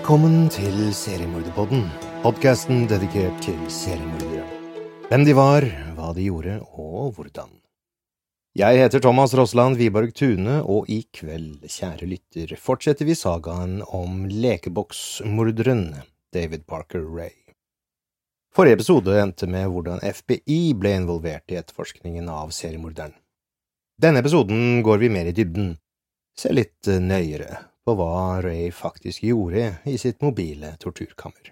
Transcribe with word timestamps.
Velkommen 0.00 0.46
til 0.48 0.94
Seriemorderpodden, 0.96 1.82
podkasten 2.22 2.86
dedikert 2.88 3.34
til 3.44 3.58
seriemordere. 3.68 4.46
Hvem 5.10 5.26
de 5.28 5.34
var, 5.36 5.66
hva 5.92 6.14
de 6.16 6.24
gjorde 6.24 6.54
og 6.72 7.10
hvordan. 7.18 7.50
Jeg 8.56 8.80
heter 8.80 9.04
Thomas 9.04 9.36
Rossland 9.36 9.76
Wiborg 9.76 10.14
Tune, 10.16 10.62
og 10.64 10.88
i 10.88 11.02
kveld, 11.12 11.68
kjære 11.68 12.08
lytter, 12.08 12.56
fortsetter 12.56 13.04
vi 13.04 13.12
sagaen 13.12 13.82
om 13.84 14.24
lekeboksmorderen 14.24 15.90
David 16.32 16.64
Parker 16.64 17.04
Ray. 17.04 17.36
Forrige 18.56 18.80
episode 18.80 19.20
endte 19.20 19.52
med 19.52 19.68
hvordan 19.68 20.00
FBI 20.00 20.78
ble 20.80 20.96
involvert 21.02 21.52
i 21.52 21.60
etterforskningen 21.60 22.32
av 22.32 22.56
seriemorderen. 22.56 23.12
Denne 24.00 24.24
episoden 24.24 24.80
går 24.80 25.04
vi 25.04 25.12
mer 25.12 25.28
i 25.28 25.36
dybden, 25.36 25.74
se 26.40 26.56
litt 26.56 26.88
nøyere 26.88 27.66
på 27.90 27.96
hva 27.98 28.38
Ray 28.44 28.70
faktisk 28.70 29.24
gjorde 29.26 29.64
i 29.84 29.96
sitt 29.98 30.20
mobile 30.22 30.76
torturkammer. 30.78 31.50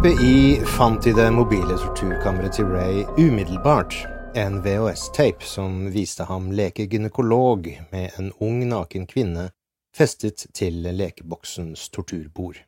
FBI 0.00 0.60
fant 0.64 1.06
i 1.06 1.12
det 1.12 1.26
mobile 1.30 1.74
torturkammeret 1.76 2.54
til 2.56 2.70
Ray 2.72 3.02
umiddelbart 3.20 3.92
en 4.34 4.54
VHS-tape 4.64 5.44
som 5.44 5.74
viste 5.92 6.24
ham 6.24 6.46
leke 6.56 6.86
gynekolog 6.88 7.66
med 7.90 8.14
en 8.16 8.30
ung, 8.40 8.62
naken 8.68 9.04
kvinne 9.10 9.50
festet 9.92 10.46
til 10.56 10.78
lekeboksens 10.96 11.90
torturbord, 11.92 12.62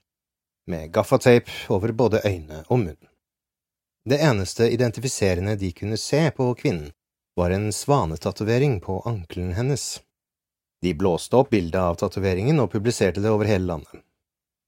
med 0.68 0.92
gaffatape 0.92 1.72
over 1.72 1.94
både 1.96 2.20
øyne 2.28 2.58
og 2.66 2.82
munn. 2.82 3.00
Det 4.04 4.20
eneste 4.20 4.68
identifiserende 4.68 5.56
de 5.56 5.72
kunne 5.72 5.96
se 5.96 6.20
på 6.36 6.50
kvinnen, 6.60 6.92
var 7.36 7.56
en 7.56 7.72
svanetatovering 7.72 8.76
på 8.84 8.98
ankelen 9.08 9.56
hennes. 9.56 10.02
De 10.84 10.92
blåste 10.92 11.40
opp 11.40 11.48
bildet 11.56 11.80
av 11.80 11.96
tatoveringen 11.96 12.60
og 12.60 12.74
publiserte 12.76 13.24
det 13.24 13.32
over 13.32 13.48
hele 13.48 13.72
landet. 13.72 14.04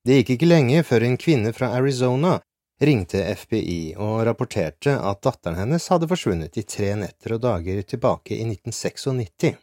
Det 0.05 0.23
gikk 0.23 0.35
ikke 0.39 0.49
lenge 0.49 0.83
før 0.89 1.05
en 1.05 1.21
kvinne 1.21 1.53
fra 1.53 1.75
Arizona 1.77 2.39
ringte 2.83 3.23
FBI 3.37 3.95
og 4.01 4.25
rapporterte 4.27 4.97
at 4.99 5.23
datteren 5.23 5.59
hennes 5.61 5.87
hadde 5.93 6.09
forsvunnet 6.11 6.57
i 6.59 6.65
tre 6.67 6.95
netter 6.99 7.37
og 7.37 7.45
dager 7.45 7.83
tilbake 7.87 8.35
i 8.37 8.43
1996. 8.49 9.55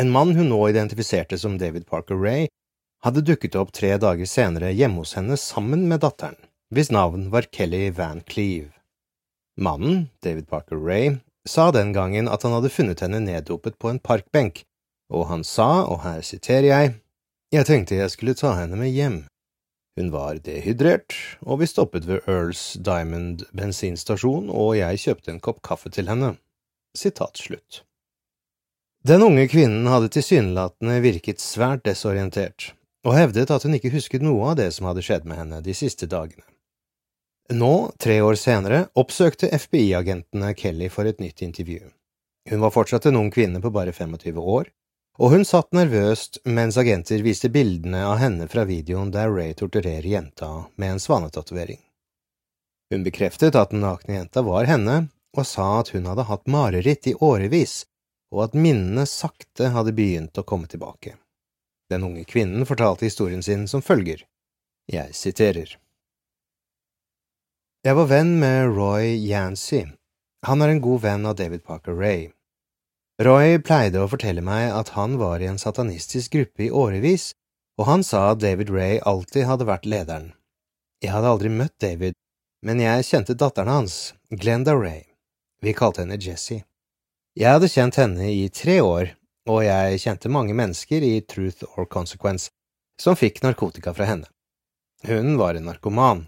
En 0.00 0.10
mann 0.10 0.34
hun 0.34 0.48
nå 0.50 0.60
identifiserte 0.70 1.38
som 1.38 1.58
David 1.58 1.86
Parker 1.86 2.18
Ray, 2.18 2.48
hadde 3.04 3.22
dukket 3.26 3.58
opp 3.60 3.70
tre 3.76 3.92
dager 4.00 4.26
senere 4.26 4.72
hjemme 4.72 5.04
hos 5.04 5.14
henne 5.18 5.36
sammen 5.38 5.84
med 5.90 6.00
datteren, 6.02 6.38
hvis 6.72 6.90
navn 6.90 7.28
var 7.30 7.50
Kelly 7.52 7.90
Van 7.94 8.24
Cleve. 8.26 8.72
Mannen, 9.60 10.08
David 10.24 10.48
Parker 10.48 10.80
Ray, 10.80 11.18
sa 11.46 11.70
den 11.70 11.92
gangen 11.92 12.28
at 12.32 12.42
han 12.42 12.56
hadde 12.56 12.72
funnet 12.72 13.04
henne 13.04 13.20
neddopet 13.22 13.76
på 13.78 13.92
en 13.92 14.00
parkbenk, 14.00 14.64
og 15.12 15.28
han 15.28 15.44
sa, 15.44 15.84
og 15.84 16.00
her 16.02 16.24
siterer 16.24 16.70
jeg, 16.70 16.94
jeg 17.54 17.68
tenkte 17.68 18.00
jeg 18.00 18.10
skulle 18.10 18.34
ta 18.34 18.56
henne 18.58 18.80
med 18.80 18.90
hjem. 18.90 19.20
Hun 19.94 20.10
var 20.10 20.40
dehydrert, 20.42 21.14
og 21.46 21.60
vi 21.60 21.68
stoppet 21.70 22.06
ved 22.08 22.24
Earls 22.26 22.74
Diamond 22.82 23.44
bensinstasjon, 23.54 24.48
og 24.50 24.74
jeg 24.74 25.02
kjøpte 25.04 25.30
en 25.30 25.42
kopp 25.42 25.60
kaffe 25.62 25.92
til 25.94 26.10
henne. 26.10 26.32
Sitat 26.98 27.38
slutt. 27.38 27.84
Den 29.06 29.22
unge 29.22 29.46
kvinnen 29.52 29.86
hadde 29.86 30.10
tilsynelatende 30.10 30.98
virket 31.04 31.42
svært 31.44 31.84
desorientert, 31.86 32.72
og 33.06 33.14
hevdet 33.14 33.52
at 33.54 33.66
hun 33.66 33.76
ikke 33.78 33.92
husket 33.94 34.24
noe 34.24 34.50
av 34.50 34.58
det 34.58 34.70
som 34.74 34.88
hadde 34.88 35.04
skjedd 35.04 35.28
med 35.28 35.38
henne 35.42 35.62
de 35.62 35.74
siste 35.76 36.08
dagene. 36.10 36.42
Nå, 37.52 37.92
tre 38.00 38.16
år 38.24 38.38
senere, 38.40 38.86
oppsøkte 38.96 39.50
FBI-agentene 39.52 40.54
Kelly 40.56 40.88
for 40.88 41.04
et 41.06 41.20
nytt 41.20 41.44
intervju. 41.44 41.82
Hun 42.50 42.62
var 42.64 42.72
fortsatt 42.72 43.06
en 43.10 43.20
ung 43.20 43.28
kvinne 43.30 43.60
på 43.60 43.70
bare 43.70 43.92
25 43.92 44.40
år, 44.40 44.72
og 45.18 45.30
hun 45.30 45.44
satt 45.46 45.74
nervøst 45.76 46.40
mens 46.44 46.76
agenter 46.80 47.22
viste 47.22 47.50
bildene 47.54 48.02
av 48.06 48.18
henne 48.18 48.48
fra 48.50 48.64
videoen 48.66 49.12
der 49.14 49.30
Ray 49.30 49.54
torturerer 49.54 50.06
jenta 50.08 50.66
med 50.74 50.96
en 50.96 51.02
svanetatovering. 51.02 51.80
Hun 52.90 53.04
bekreftet 53.06 53.54
at 53.54 53.70
den 53.70 53.84
nakne 53.84 54.18
jenta 54.18 54.42
var 54.42 54.66
henne, 54.70 55.08
og 55.34 55.46
sa 55.46 55.80
at 55.80 55.90
hun 55.94 56.06
hadde 56.06 56.26
hatt 56.28 56.50
mareritt 56.50 57.08
i 57.10 57.14
årevis, 57.14 57.84
og 58.34 58.48
at 58.48 58.58
minnene 58.58 59.06
sakte 59.06 59.70
hadde 59.74 59.94
begynt 59.94 60.38
å 60.38 60.46
komme 60.46 60.70
tilbake. 60.70 61.16
Den 61.90 62.04
unge 62.06 62.24
kvinnen 62.26 62.66
fortalte 62.66 63.06
historien 63.06 63.42
sin 63.42 63.66
som 63.70 63.82
følger. 63.82 64.24
Jeg 64.90 65.14
siterer. 65.14 65.76
Jeg 67.84 67.96
var 67.98 68.08
venn 68.10 68.38
med 68.40 68.72
Roy 68.74 69.14
Yancy. 69.28 69.84
Han 70.46 70.62
er 70.62 70.72
en 70.72 70.80
god 70.84 71.02
venn 71.04 71.26
av 71.28 71.36
David 71.38 71.64
Parker 71.64 71.94
Ray. 71.94 72.30
Roy 73.22 73.60
pleide 73.62 74.00
å 74.02 74.08
fortelle 74.10 74.42
meg 74.42 74.72
at 74.74 74.88
han 74.96 75.12
var 75.20 75.38
i 75.38 75.46
en 75.46 75.60
satanistisk 75.60 76.32
gruppe 76.34 76.64
i 76.66 76.70
årevis, 76.74 77.28
og 77.78 77.86
han 77.86 78.02
sa 78.02 78.32
at 78.32 78.40
David 78.42 78.72
Ray 78.74 78.96
alltid 79.06 79.46
hadde 79.46 79.68
vært 79.68 79.86
lederen. 79.86 80.32
Jeg 80.98 81.12
hadde 81.14 81.30
aldri 81.30 81.52
møtt 81.54 81.76
David, 81.78 82.16
men 82.66 82.82
jeg 82.82 83.06
kjente 83.06 83.36
datteren 83.38 83.70
hans, 83.70 84.14
Glenda 84.34 84.74
Ray. 84.74 85.04
Vi 85.62 85.76
kalte 85.78 86.02
henne 86.02 86.18
Jessie. 86.18 86.64
Jeg 87.38 87.54
hadde 87.54 87.70
kjent 87.70 88.00
henne 88.02 88.32
i 88.32 88.48
tre 88.50 88.80
år, 88.82 89.14
og 89.46 89.62
jeg 89.62 90.02
kjente 90.02 90.34
mange 90.34 90.56
mennesker 90.58 91.06
i 91.06 91.20
Truth 91.22 91.62
or 91.76 91.86
Consequence 91.86 92.50
som 92.98 93.14
fikk 93.14 93.44
narkotika 93.46 93.94
fra 93.94 94.10
henne. 94.10 94.26
Hun 95.06 95.36
var 95.38 95.54
en 95.54 95.70
narkoman. 95.70 96.26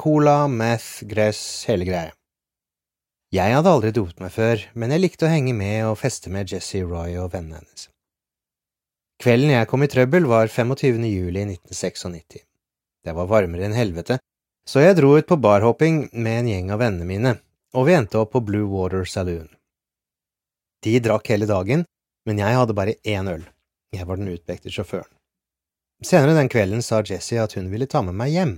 Cola, 0.00 0.46
meth, 0.48 1.04
gress, 1.04 1.66
hele 1.68 1.84
greia. 1.84 2.16
Jeg 3.32 3.54
hadde 3.56 3.70
aldri 3.72 3.94
dopet 3.96 4.18
meg 4.20 4.28
før, 4.34 4.60
men 4.76 4.92
jeg 4.92 5.00
likte 5.00 5.24
å 5.24 5.30
henge 5.32 5.54
med 5.56 5.86
og 5.88 5.94
feste 5.96 6.28
med 6.28 6.50
Jesse 6.52 6.82
Roy 6.84 7.14
og 7.16 7.30
vennene 7.32 7.62
hennes. 7.62 7.86
Kvelden 9.24 9.54
jeg 9.54 9.68
kom 9.70 9.84
i 9.86 9.88
trøbbel, 9.88 10.26
var 10.28 10.50
25. 10.52 10.98
juli 11.08 11.46
1996. 11.46 12.42
Det 13.00 13.14
var 13.16 13.30
varmere 13.30 13.64
enn 13.64 13.76
helvete, 13.76 14.18
så 14.68 14.82
jeg 14.84 14.98
dro 14.98 15.14
ut 15.16 15.30
på 15.30 15.38
barhopping 15.40 16.10
med 16.12 16.42
en 16.42 16.50
gjeng 16.50 16.72
av 16.74 16.82
vennene 16.82 17.06
mine, 17.08 17.32
og 17.72 17.86
vi 17.88 17.94
endte 17.96 18.20
opp 18.20 18.34
på 18.34 18.42
Blue 18.44 18.68
Water 18.68 19.08
Saloon. 19.08 19.48
De 20.84 20.92
drakk 21.00 21.30
hele 21.32 21.48
dagen, 21.48 21.86
men 22.28 22.42
jeg 22.42 22.58
hadde 22.58 22.76
bare 22.76 22.98
én 23.00 23.30
øl. 23.32 23.46
Jeg 23.96 24.08
var 24.10 24.20
den 24.20 24.28
utpekte 24.34 24.74
sjåføren. 24.74 25.08
Senere 26.04 26.34
den 26.36 26.52
kvelden 26.52 26.84
sa 26.84 27.00
Jesse 27.00 27.40
at 27.40 27.56
hun 27.56 27.70
ville 27.72 27.88
ta 27.88 28.04
med 28.04 28.18
meg 28.18 28.34
hjem. 28.34 28.52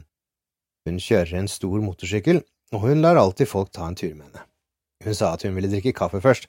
Hun 0.89 0.99
kjører 0.99 1.45
en 1.45 1.53
stor 1.53 1.79
motorsykkel, 1.85 2.43
og 2.75 2.89
hun 2.89 3.05
lar 3.07 3.21
alltid 3.23 3.53
folk 3.53 3.71
ta 3.71 3.87
en 3.87 3.95
tur 4.01 4.17
med 4.17 4.27
henne. 4.27 4.45
Hun 5.05 5.17
sa 5.17 5.35
at 5.35 5.45
hun 5.45 5.57
ville 5.57 5.71
drikke 5.71 5.95
kaffe 5.97 6.21
først. 6.25 6.49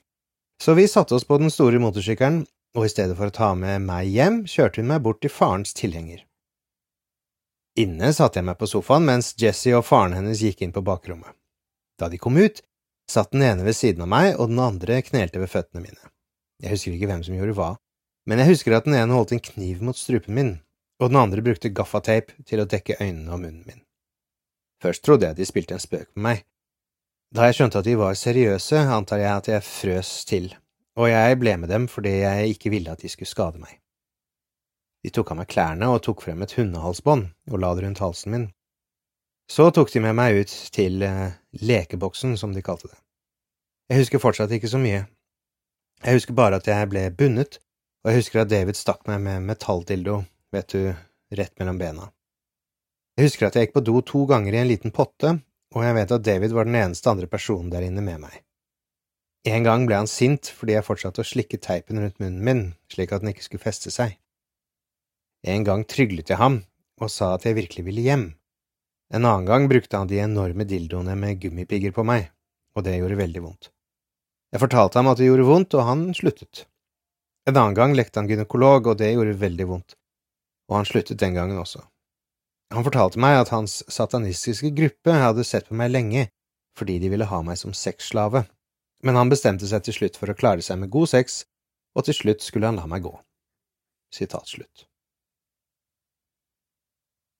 Så 0.62 0.74
vi 0.74 0.86
satte 0.88 1.14
oss 1.14 1.26
på 1.28 1.38
den 1.38 1.52
store 1.52 1.80
motorsykkelen, 1.82 2.46
og 2.76 2.86
i 2.86 2.92
stedet 2.92 3.16
for 3.16 3.28
å 3.28 3.34
ta 3.34 3.50
med 3.56 3.84
meg 3.84 4.08
hjem, 4.12 4.42
kjørte 4.48 4.80
hun 4.80 4.90
meg 4.90 5.02
bort 5.04 5.20
til 5.24 5.32
farens 5.32 5.76
tilhenger. 5.76 6.22
Inne 7.76 8.12
satte 8.16 8.40
jeg 8.40 8.48
meg 8.48 8.56
på 8.56 8.68
sofaen 8.70 9.04
mens 9.04 9.34
Jesse 9.40 9.74
og 9.76 9.84
faren 9.84 10.16
hennes 10.16 10.40
gikk 10.40 10.62
inn 10.64 10.72
på 10.72 10.84
bakrommet. 10.84 11.36
Da 12.00 12.08
de 12.12 12.20
kom 12.20 12.36
ut, 12.40 12.62
satt 13.10 13.32
den 13.32 13.44
ene 13.44 13.64
ved 13.64 13.76
siden 13.76 14.04
av 14.04 14.10
meg, 14.12 14.34
og 14.40 14.48
den 14.48 14.60
andre 14.64 15.02
knelte 15.04 15.40
ved 15.42 15.52
føttene 15.52 15.84
mine. 15.84 16.12
Jeg 16.64 16.72
husker 16.72 16.96
ikke 16.96 17.10
hvem 17.10 17.24
som 17.24 17.36
gjorde 17.36 17.56
hva, 17.56 17.70
men 18.26 18.40
jeg 18.40 18.54
husker 18.54 18.76
at 18.76 18.88
den 18.88 18.96
ene 18.96 19.16
holdt 19.16 19.36
en 19.36 19.44
kniv 19.44 19.84
mot 19.84 19.98
strupen 19.98 20.36
min, 20.36 20.54
og 21.00 21.12
den 21.12 21.20
andre 21.20 21.44
brukte 21.44 21.72
gaffateip 21.72 22.32
til 22.48 22.62
å 22.62 22.68
dekke 22.68 22.96
øynene 23.00 23.32
og 23.32 23.42
munnen 23.42 23.64
min. 23.68 23.82
Først 24.82 25.04
trodde 25.04 25.28
jeg 25.28 25.38
de 25.38 25.48
spilte 25.48 25.76
en 25.76 25.82
spøk 25.82 26.08
med 26.16 26.24
meg, 26.28 26.44
Da 27.36 27.44
jeg 27.50 27.58
skjønte 27.58 27.82
at 27.82 27.84
de 27.84 27.98
var 28.00 28.14
seriøse, 28.16 28.78
antar 28.96 29.20
jeg 29.20 29.28
at 29.28 29.48
jeg 29.50 29.64
frøs 29.66 30.10
til, 30.24 30.46
og 30.96 31.10
jeg 31.10 31.36
ble 31.36 31.52
med 31.60 31.68
dem 31.68 31.84
fordi 31.84 32.14
jeg 32.22 32.54
ikke 32.54 32.70
ville 32.72 32.94
at 32.94 33.02
de 33.04 33.10
skulle 33.12 33.28
skade 33.28 33.60
meg. 33.60 33.74
De 35.04 35.12
tok 35.12 35.34
av 35.34 35.42
meg 35.42 35.50
klærne 35.52 35.90
og 35.92 36.00
tok 36.06 36.24
frem 36.24 36.40
et 36.46 36.54
hundehalsbånd 36.56 37.26
og 37.52 37.60
la 37.60 37.74
det 37.76 37.84
rundt 37.84 38.00
halsen 38.00 38.32
min. 38.32 38.46
Så 39.52 39.68
tok 39.68 39.92
de 39.92 40.00
med 40.06 40.16
meg 40.16 40.40
ut 40.40 40.54
til 40.72 41.04
eh, 41.04 41.36
lekeboksen, 41.60 42.38
som 42.40 42.54
de 42.56 42.64
kalte 42.64 42.88
det. 42.88 42.96
Jeg 43.92 44.00
husker 44.00 44.22
fortsatt 44.22 44.54
ikke 44.56 44.72
så 44.72 44.80
mye. 44.80 45.04
Jeg 46.06 46.16
husker 46.16 46.34
bare 46.34 46.56
at 46.56 46.66
jeg 46.66 46.88
ble 46.88 47.04
bundet, 47.18 47.60
og 48.00 48.10
jeg 48.10 48.22
husker 48.22 48.46
at 48.46 48.50
David 48.54 48.80
stakk 48.80 49.04
meg 49.10 49.20
med 49.28 49.44
metalldildo, 49.50 50.22
vet 50.56 50.72
du, 50.72 50.96
rett 51.36 51.52
mellom 51.60 51.84
bena. 51.84 52.08
Jeg 53.20 53.28
husker 53.28 53.50
at 53.50 53.60
jeg 53.60 53.68
gikk 53.68 53.76
på 53.76 53.84
do 53.84 54.00
to 54.08 54.24
ganger 54.24 54.56
i 54.56 54.62
en 54.64 54.72
liten 54.72 54.96
potte, 54.96 55.36
og 55.76 55.84
jeg 55.84 55.96
vet 55.98 56.12
at 56.16 56.24
David 56.24 56.54
var 56.56 56.64
den 56.64 56.78
eneste 56.80 57.10
andre 57.12 57.28
personen 57.28 57.68
der 57.72 57.84
inne 57.84 58.04
med 58.04 58.22
meg. 58.22 58.40
En 59.46 59.66
gang 59.66 59.84
ble 59.86 60.00
han 60.00 60.08
sint 60.10 60.48
fordi 60.50 60.74
jeg 60.74 60.86
fortsatte 60.86 61.22
å 61.22 61.28
slikke 61.28 61.60
teipen 61.62 62.00
rundt 62.00 62.16
munnen 62.22 62.42
min 62.42 62.62
slik 62.90 63.12
at 63.12 63.22
den 63.22 63.34
ikke 63.34 63.44
skulle 63.44 63.62
feste 63.62 63.92
seg. 63.94 64.16
En 65.46 65.66
gang 65.68 65.84
tryglet 65.86 66.32
jeg 66.32 66.40
ham 66.40 66.62
og 66.98 67.12
sa 67.12 67.34
at 67.36 67.44
jeg 67.46 67.58
virkelig 67.58 67.84
ville 67.86 68.06
hjem. 68.06 68.26
En 69.14 69.22
annen 69.28 69.46
gang 69.46 69.68
brukte 69.70 70.00
han 70.00 70.08
de 70.10 70.18
enorme 70.24 70.64
dildoene 70.66 71.14
med 71.20 71.38
gummipigger 71.42 71.92
på 71.94 72.02
meg, 72.08 72.30
og 72.74 72.86
det 72.86 72.96
gjorde 72.96 73.20
veldig 73.20 73.42
vondt. 73.44 73.68
Jeg 74.50 74.62
fortalte 74.62 74.98
ham 74.98 75.10
at 75.12 75.20
det 75.20 75.28
gjorde 75.28 75.46
vondt, 75.46 75.76
og 75.76 75.86
han 75.86 76.08
sluttet. 76.16 76.64
En 77.46 77.54
annen 77.54 77.76
gang 77.76 77.94
lekte 77.94 78.18
han 78.18 78.30
gynekolog, 78.30 78.88
og 78.90 78.98
det 78.98 79.12
gjorde 79.12 79.36
veldig 79.38 79.66
vondt, 79.68 79.94
og 80.70 80.80
han 80.80 80.88
sluttet 80.88 81.20
den 81.22 81.36
gangen 81.36 81.60
også. 81.60 81.84
Han 82.74 82.84
fortalte 82.86 83.20
meg 83.22 83.38
at 83.40 83.52
hans 83.54 83.78
satanistiske 83.92 84.72
gruppe 84.74 85.14
hadde 85.14 85.44
sett 85.46 85.68
på 85.68 85.78
meg 85.78 85.92
lenge 85.94 86.26
fordi 86.76 86.98
de 87.00 87.08
ville 87.08 87.28
ha 87.30 87.38
meg 87.40 87.56
som 87.56 87.72
sexslave, 87.72 88.42
men 89.06 89.16
han 89.16 89.30
bestemte 89.32 89.68
seg 89.68 89.86
til 89.86 89.96
slutt 89.96 90.18
for 90.20 90.28
å 90.28 90.36
klare 90.36 90.64
seg 90.64 90.82
med 90.82 90.92
god 90.92 91.08
sex, 91.08 91.38
og 91.96 92.04
til 92.04 92.18
slutt 92.18 92.44
skulle 92.44 92.68
han 92.68 92.76
la 92.76 92.84
meg 92.90 93.06
gå. 93.06 93.14
Sitat 94.12 94.50
slutt. 94.50 94.84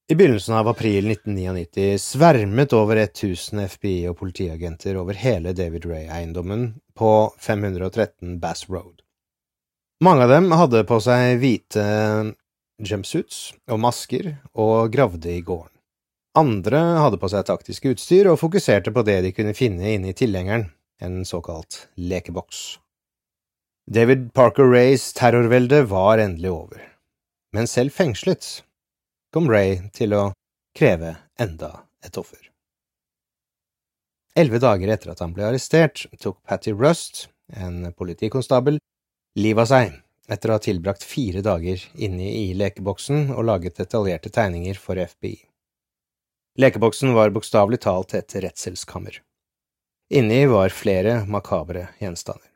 I 0.09 0.15
begynnelsen 0.15 0.55
av 0.55 0.69
april 0.71 1.11
1999 1.11 1.99
svermet 1.99 2.73
over 2.79 3.01
1000 3.03 3.65
FBI 3.67 4.07
og 4.07 4.21
politiagenter 4.21 4.97
over 5.01 5.19
hele 5.19 5.51
David 5.53 5.89
Ray-eiendommen 5.91 6.69
på 6.95 7.11
513 7.43 8.39
Bass 8.41 8.69
Road. 8.71 9.03
Mange 10.05 10.29
av 10.29 10.31
dem 10.31 10.53
hadde 10.55 10.85
på 10.87 11.01
seg 11.03 11.41
hvite 11.43 11.85
jumpsuits 12.83 13.55
og 13.71 13.81
masker 13.81 14.35
og 14.55 14.93
gravde 14.93 15.33
i 15.33 15.43
gården. 15.45 15.73
Andre 16.37 16.81
hadde 17.01 17.21
på 17.21 17.31
seg 17.33 17.47
taktisk 17.49 17.87
utstyr 17.93 18.29
og 18.29 18.41
fokuserte 18.43 18.93
på 18.93 19.05
det 19.09 19.23
de 19.25 19.33
kunne 19.33 19.57
finne 19.57 19.95
inne 19.95 20.13
i 20.13 20.17
tilhengeren, 20.17 20.69
en 21.01 21.25
såkalt 21.25 21.87
lekeboks. 21.97 22.79
David 23.89 24.33
Parker 24.37 24.69
Rays 24.69 25.13
terrorvelde 25.17 25.85
var 25.89 26.21
endelig 26.21 26.51
over, 26.53 26.83
men 27.57 27.71
selv 27.71 27.95
fengslet 27.97 28.61
kom 29.33 29.49
Ray 29.49 29.79
til 29.97 30.13
å 30.17 30.25
kreve 30.77 31.15
enda 31.41 31.87
et 32.05 32.19
offer. 32.21 32.41
Elleve 34.37 34.61
dager 34.61 34.93
etter 34.93 35.15
at 35.15 35.23
han 35.25 35.33
ble 35.33 35.47
arrestert, 35.49 36.05
tok 36.21 36.43
Patty 36.45 36.75
Rust, 36.77 37.31
en 37.57 37.95
politikonstabel, 37.97 38.77
livet 39.41 39.65
av 39.65 39.71
seg 39.71 39.95
etter 40.29 40.51
å 40.51 40.57
ha 40.57 40.63
tilbrakt 40.63 41.05
fire 41.07 41.43
dager 41.45 41.83
inne 41.95 42.31
i 42.33 42.55
lekeboksen 42.59 43.31
og 43.35 43.47
laget 43.47 43.79
detaljerte 43.79 44.33
tegninger 44.35 44.79
for 44.81 44.99
FBI. 44.99 45.37
Lekeboksen 46.59 47.13
var 47.15 47.35
bokstavelig 47.35 47.83
talt 47.85 48.15
et 48.17 48.35
redselskammer. 48.35 49.21
Inni 50.11 50.47
var 50.47 50.73
flere 50.73 51.21
makabre 51.29 51.89
gjenstander. 52.01 52.49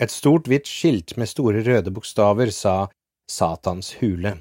Et 0.00 0.10
stort, 0.10 0.48
hvitt 0.48 0.68
skilt 0.68 1.16
med 1.20 1.28
store 1.28 1.60
røde 1.66 1.92
bokstaver 1.92 2.50
sa 2.56 2.88
Satans 3.30 3.92
hule. 4.00 4.38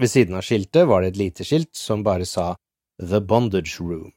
Ved 0.00 0.10
siden 0.10 0.38
av 0.38 0.46
skiltet 0.46 0.88
var 0.88 1.02
det 1.02 1.12
et 1.12 1.20
lite 1.20 1.44
skilt 1.44 1.76
som 1.76 2.02
bare 2.06 2.26
sa 2.26 2.54
The 2.98 3.20
Bondage 3.20 3.76
Room. 3.80 4.14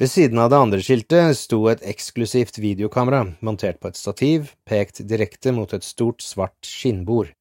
Ved 0.00 0.08
siden 0.08 0.38
av 0.40 0.48
det 0.48 0.56
andre 0.56 0.80
skiltet 0.80 1.36
sto 1.36 1.66
et 1.68 1.82
eksklusivt 1.84 2.56
videokamera 2.56 3.34
montert 3.44 3.82
på 3.82 3.90
et 3.90 3.98
stativ, 4.00 4.54
pekt 4.64 5.02
direkte 5.04 5.52
mot 5.52 5.74
et 5.76 5.84
stort, 5.84 6.24
svart 6.24 6.56
skinnbord, 6.64 7.34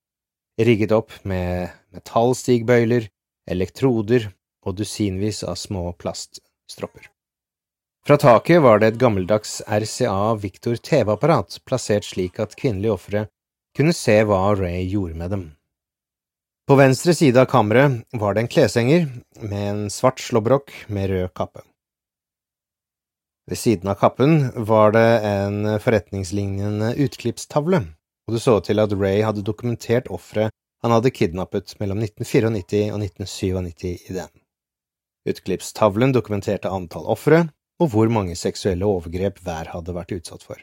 rigget 0.59 0.91
opp 0.91 1.15
med 1.23 1.71
metallstigbøyler, 1.95 3.07
elektroder 3.47 4.27
og 4.67 4.75
dusinvis 4.75 5.39
av 5.47 5.55
små 5.55 5.85
plaststropper. 6.03 7.07
Fra 8.03 8.19
taket 8.19 8.59
var 8.65 8.83
det 8.83 8.91
et 8.91 8.99
gammeldags 8.99 9.61
RCA 9.63 10.35
Victor 10.43 10.75
TV-apparat 10.83 11.61
plassert 11.63 12.11
slik 12.11 12.43
at 12.43 12.59
kvinnelige 12.59 12.97
ofre 12.97 13.23
kunne 13.77 13.95
se 13.95 14.17
hva 14.27 14.41
Ray 14.59 14.83
gjorde 14.83 15.15
med 15.15 15.31
dem. 15.31 15.47
På 16.67 16.75
venstre 16.75 17.15
side 17.15 17.39
av 17.39 17.47
kammeret 17.55 18.03
var 18.19 18.35
det 18.35 18.43
en 18.43 18.51
kleshenger 18.51 19.07
med 19.39 19.65
en 19.71 19.83
svart 19.93 20.19
slåbrok 20.19 20.75
med 20.91 21.13
rød 21.15 21.31
kappe. 21.39 21.63
Ved 23.49 23.57
siden 23.57 23.89
av 23.89 23.97
kappen 23.97 24.51
var 24.69 24.93
det 24.93 25.07
en 25.25 25.63
forretningslignende 25.81 26.91
utklippstavle, 27.01 27.81
og 28.29 28.35
det 28.35 28.41
så 28.43 28.59
til 28.61 28.81
at 28.81 28.93
Ray 28.93 29.23
hadde 29.25 29.45
dokumentert 29.45 30.09
offeret 30.13 30.53
han 30.83 30.93
hadde 30.95 31.11
kidnappet 31.11 31.73
mellom 31.81 31.99
1994 32.05 32.93
og 32.93 33.01
1997 33.03 34.11
i 34.11 34.15
den. 34.15 34.29
Utklippstavlen 35.27 36.13
dokumenterte 36.15 36.71
antall 36.71 37.09
ofre, 37.11 37.47
og 37.79 37.91
hvor 37.93 38.11
mange 38.11 38.35
seksuelle 38.39 38.87
overgrep 38.87 39.41
hver 39.43 39.73
hadde 39.73 39.95
vært 39.95 40.13
utsatt 40.15 40.45
for. 40.45 40.61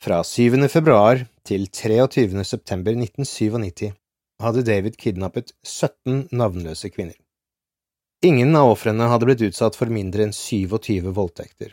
Fra 0.00 0.22
7. 0.24 0.56
februar 0.72 1.24
til 1.44 1.66
23. 1.68 2.44
september 2.44 2.96
1997 2.96 3.90
hadde 4.40 4.64
David 4.64 4.96
kidnappet 5.00 5.52
17 5.64 6.28
navnløse 6.32 6.88
kvinner. 6.92 7.16
Ingen 8.22 8.56
av 8.56 8.70
ofrene 8.70 9.06
hadde 9.08 9.24
blitt 9.24 9.42
utsatt 9.46 9.76
for 9.80 9.88
mindre 9.88 10.26
enn 10.26 10.34
27 10.36 11.06
voldtekter, 11.16 11.70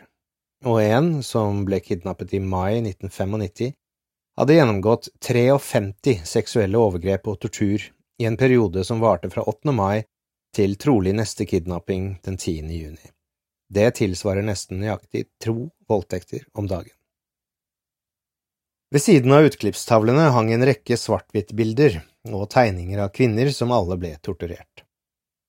og 0.64 0.78
en, 0.80 1.10
som 1.22 1.66
ble 1.68 1.76
kidnappet 1.84 2.32
i 2.32 2.40
mai 2.40 2.78
1995, 2.78 3.74
hadde 4.40 4.56
gjennomgått 4.56 5.10
53 5.20 6.14
seksuelle 6.24 6.80
overgrep 6.80 7.28
og 7.28 7.36
tortur 7.42 7.84
i 8.18 8.24
en 8.24 8.40
periode 8.40 8.86
som 8.88 9.04
varte 9.04 9.28
fra 9.28 9.44
8. 9.44 9.74
mai 9.76 10.06
til 10.56 10.78
trolig 10.80 11.12
neste 11.20 11.44
kidnapping 11.44 12.14
den 12.24 12.40
10. 12.40 12.72
juni. 12.72 13.12
Det 13.68 13.90
tilsvarer 14.00 14.48
nesten 14.48 14.80
nøyaktig 14.80 15.26
to 15.44 15.68
voldtekter 15.84 16.48
om 16.56 16.64
dagen. 16.70 16.94
Ved 18.88 19.04
siden 19.04 19.36
av 19.36 19.44
utklippstavlene 19.50 20.30
hang 20.32 20.48
en 20.54 20.64
rekke 20.64 20.96
svart-hvitt-bilder 20.96 22.00
og 22.32 22.48
tegninger 22.56 23.04
av 23.04 23.12
kvinner 23.12 23.52
som 23.52 23.74
alle 23.76 24.00
ble 24.00 24.16
torturert. 24.24 24.87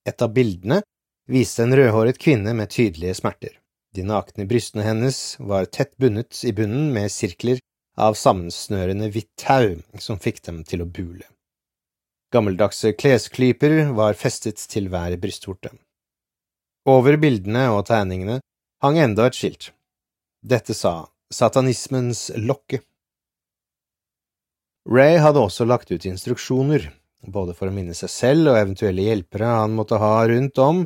Et 0.10 0.25
av 0.25 0.34
bildene 0.34 0.82
viste 1.30 1.62
en 1.63 1.75
rødhåret 1.78 2.18
kvinne 2.22 2.56
med 2.58 2.72
tydelige 2.74 3.18
smerter. 3.20 3.51
De 3.94 4.06
nakne 4.06 4.46
brystene 4.50 4.86
hennes 4.86 5.20
var 5.39 5.70
tett 5.70 5.96
bundet 6.01 6.44
i 6.46 6.54
bunnen 6.56 6.89
med 6.94 7.12
sirkler 7.13 7.62
av 8.00 8.18
sammensnørende 8.18 9.10
hvitt 9.13 9.32
tau 9.38 9.75
som 10.01 10.22
fikk 10.22 10.42
dem 10.46 10.63
til 10.66 10.86
å 10.86 10.89
bule. 10.89 11.25
Gammeldagse 12.34 12.94
klesklyper 12.94 13.89
var 13.98 14.18
festet 14.18 14.62
til 14.72 14.89
hver 14.94 15.16
brystvorte. 15.22 15.72
Over 16.89 17.18
bildene 17.22 17.68
og 17.74 17.88
tegningene 17.89 18.39
hang 18.86 19.00
enda 19.01 19.25
et 19.28 19.38
skilt. 19.38 19.72
Dette 20.46 20.78
sa 20.78 21.10
Satanismens 21.34 22.30
lokke. 22.38 22.80
Ray 24.89 25.20
hadde 25.22 25.42
også 25.42 25.68
lagt 25.70 25.92
ut 25.92 26.06
instruksjoner, 26.10 26.88
både 27.25 27.55
for 27.57 27.69
å 27.69 27.75
minne 27.75 27.95
seg 27.97 28.11
selv 28.11 28.53
og 28.53 28.59
eventuelle 28.59 29.05
hjelpere 29.07 29.49
han 29.61 29.75
måtte 29.75 29.99
ha 30.01 30.13
rundt 30.29 30.59
om, 30.63 30.83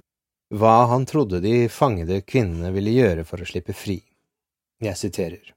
hva 0.53 0.85
han 0.91 1.05
trodde 1.09 1.41
de 1.41 1.67
fangede 1.69 2.21
kvinnene 2.21 2.71
ville 2.75 2.93
gjøre 2.93 3.25
for 3.25 3.41
å 3.41 3.47
slippe 3.49 3.73
fri. 3.73 3.99
Jeg 4.83 4.99
siterer. 4.99 5.53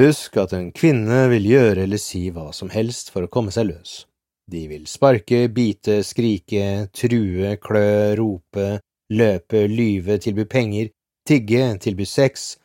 Husk 0.00 0.38
at 0.40 0.54
en 0.56 0.70
kvinne 0.72 1.26
vil 1.28 1.50
gjøre 1.50 1.84
eller 1.84 2.00
si 2.00 2.30
hva 2.32 2.48
som 2.56 2.70
helst 2.72 3.12
for 3.12 3.26
å 3.26 3.30
komme 3.30 3.52
seg 3.52 3.68
løs. 3.68 4.06
De 4.48 4.64
vil 4.70 4.86
sparke, 4.90 5.46
bite, 5.52 6.00
skrike, 6.02 6.88
true, 6.96 7.52
klø, 7.62 8.14
rope, 8.18 8.80
løpe, 9.12 9.66
lyve, 9.68 10.18
tilby 10.18 10.46
penger, 10.48 10.90
tigge, 11.28 11.66
tilby 11.84 12.06
sex. 12.08 12.56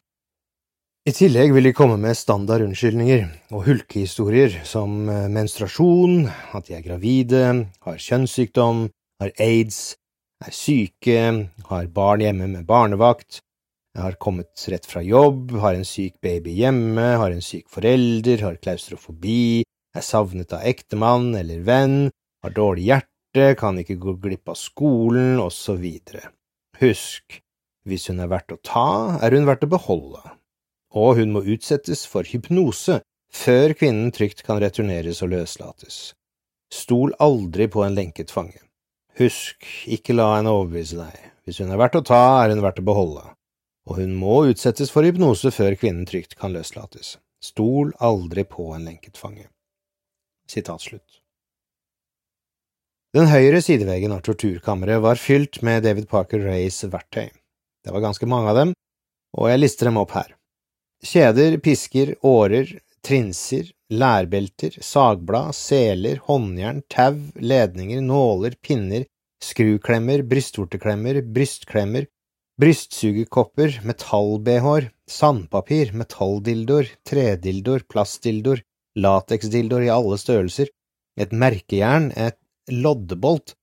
I 1.08 1.14
tillegg 1.16 1.54
vil 1.56 1.64
de 1.64 1.72
komme 1.72 1.96
med 2.04 2.18
standard 2.20 2.66
unnskyldninger 2.66 3.22
og 3.56 3.62
hulkehistorier 3.64 4.58
som 4.68 5.06
eh, 5.08 5.30
menstruasjon, 5.32 6.26
at 6.28 6.68
de 6.68 6.74
er 6.76 6.82
gravide, 6.84 7.44
har 7.86 8.02
kjønnssykdom, 8.04 8.82
har 9.24 9.30
aids, 9.40 9.96
er 10.44 10.52
syke, 10.52 11.22
har 11.70 11.86
barn 11.96 12.26
hjemme 12.26 12.50
med 12.52 12.66
barnevakt, 12.68 13.40
har 13.96 14.18
kommet 14.20 14.66
rett 14.68 14.84
fra 14.92 15.00
jobb, 15.00 15.54
har 15.64 15.78
en 15.78 15.88
syk 15.88 16.18
baby 16.20 16.58
hjemme, 16.58 17.06
har 17.22 17.32
en 17.32 17.46
syk 17.46 17.72
forelder, 17.72 18.44
har 18.44 18.60
klaustrofobi, 18.60 19.64
er 19.96 20.04
savnet 20.04 20.52
av 20.58 20.68
ektemann 20.68 21.30
eller 21.40 21.64
venn, 21.64 22.02
har 22.44 22.52
dårlig 22.52 22.90
hjerte, 22.90 23.54
kan 23.56 23.80
ikke 23.80 23.96
gå 24.04 24.18
glipp 24.26 24.52
av 24.52 24.60
skolen, 24.60 25.38
osv. 25.40 25.88
Husk, 26.84 27.40
Hvis 27.88 28.10
hun 28.12 28.20
er 28.20 28.28
verdt 28.28 28.52
å 28.52 28.60
ta, 28.60 28.90
er 29.24 29.32
hun 29.32 29.48
verdt 29.48 29.64
å 29.64 29.72
beholde, 29.72 30.34
og 30.98 31.20
hun 31.20 31.34
må 31.36 31.44
utsettes 31.46 32.06
for 32.10 32.28
hypnose 32.28 33.02
før 33.34 33.74
kvinnen 33.78 34.12
trygt 34.16 34.44
kan 34.48 34.60
returneres 34.64 35.22
og 35.24 35.34
løslates. 35.36 35.98
Stol 36.74 37.14
aldri 37.24 37.68
på 37.72 37.84
en 37.86 37.96
lenket 37.96 38.34
fange. 38.34 38.60
Husk, 39.18 39.66
ikke 39.88 40.16
la 40.18 40.34
henne 40.36 40.54
overbevise 40.54 41.00
deg. 41.00 41.22
Hvis 41.48 41.62
hun 41.64 41.72
er 41.72 41.80
verdt 41.80 42.00
å 42.00 42.06
ta, 42.06 42.24
er 42.44 42.52
hun 42.52 42.64
verdt 42.66 42.82
å 42.82 42.88
beholde, 42.88 43.24
og 43.88 44.02
hun 44.02 44.18
må 44.20 44.42
utsettes 44.52 44.92
for 44.94 45.08
hypnose 45.08 45.52
før 45.56 45.78
kvinnen 45.80 46.06
trygt 46.10 46.36
kan 46.40 46.54
løslates. 46.54 47.16
Stol 47.44 47.94
aldri 48.04 48.44
på 48.50 48.72
en 48.76 48.86
lenket 48.90 49.18
fange. 49.18 49.48
Sitat 50.50 50.84
slutt. 50.84 51.22
Den 53.16 53.30
høyre 53.32 53.62
sideveggen 53.64 54.14
av 54.14 54.24
torturkammeret 54.26 55.02
var 55.02 55.18
fylt 55.22 55.62
med 55.66 55.86
David 55.88 56.10
Parker 56.12 56.44
Rays 56.44 56.84
verktøy. 56.84 57.30
Det 57.86 57.94
var 57.96 58.04
ganske 58.04 58.28
mange 58.30 58.52
av 58.52 58.60
dem, 58.60 58.74
og 59.38 59.50
jeg 59.50 59.62
lister 59.62 59.90
dem 59.90 59.98
opp 60.02 60.14
her. 60.18 60.37
Kjeder, 61.06 61.60
pisker, 61.62 62.16
årer, 62.26 62.72
trinser, 63.06 63.70
lærbelter, 63.94 64.74
sagblad, 64.82 65.54
seler, 65.56 66.18
håndjern, 66.26 66.82
tau, 66.90 67.20
ledninger, 67.38 68.02
nåler, 68.02 68.58
pinner, 68.62 69.06
skruklemmer, 69.44 70.24
brystvorteklemmer, 70.26 71.22
brystklemmer, 71.22 72.08
brystsugerkopper, 72.58 73.78
metall-bh-er, 73.86 74.90
sandpapir, 75.08 75.94
metalldildoer, 75.94 76.90
tredildoer, 77.06 77.86
plastdildoer, 77.92 78.64
lateksdildoer 78.98 79.86
i 79.86 79.94
alle 79.94 80.18
størrelser, 80.18 80.74
et 81.18 81.32
merkejern, 81.32 82.10
et 82.18 82.40
loddebolt 82.74 83.54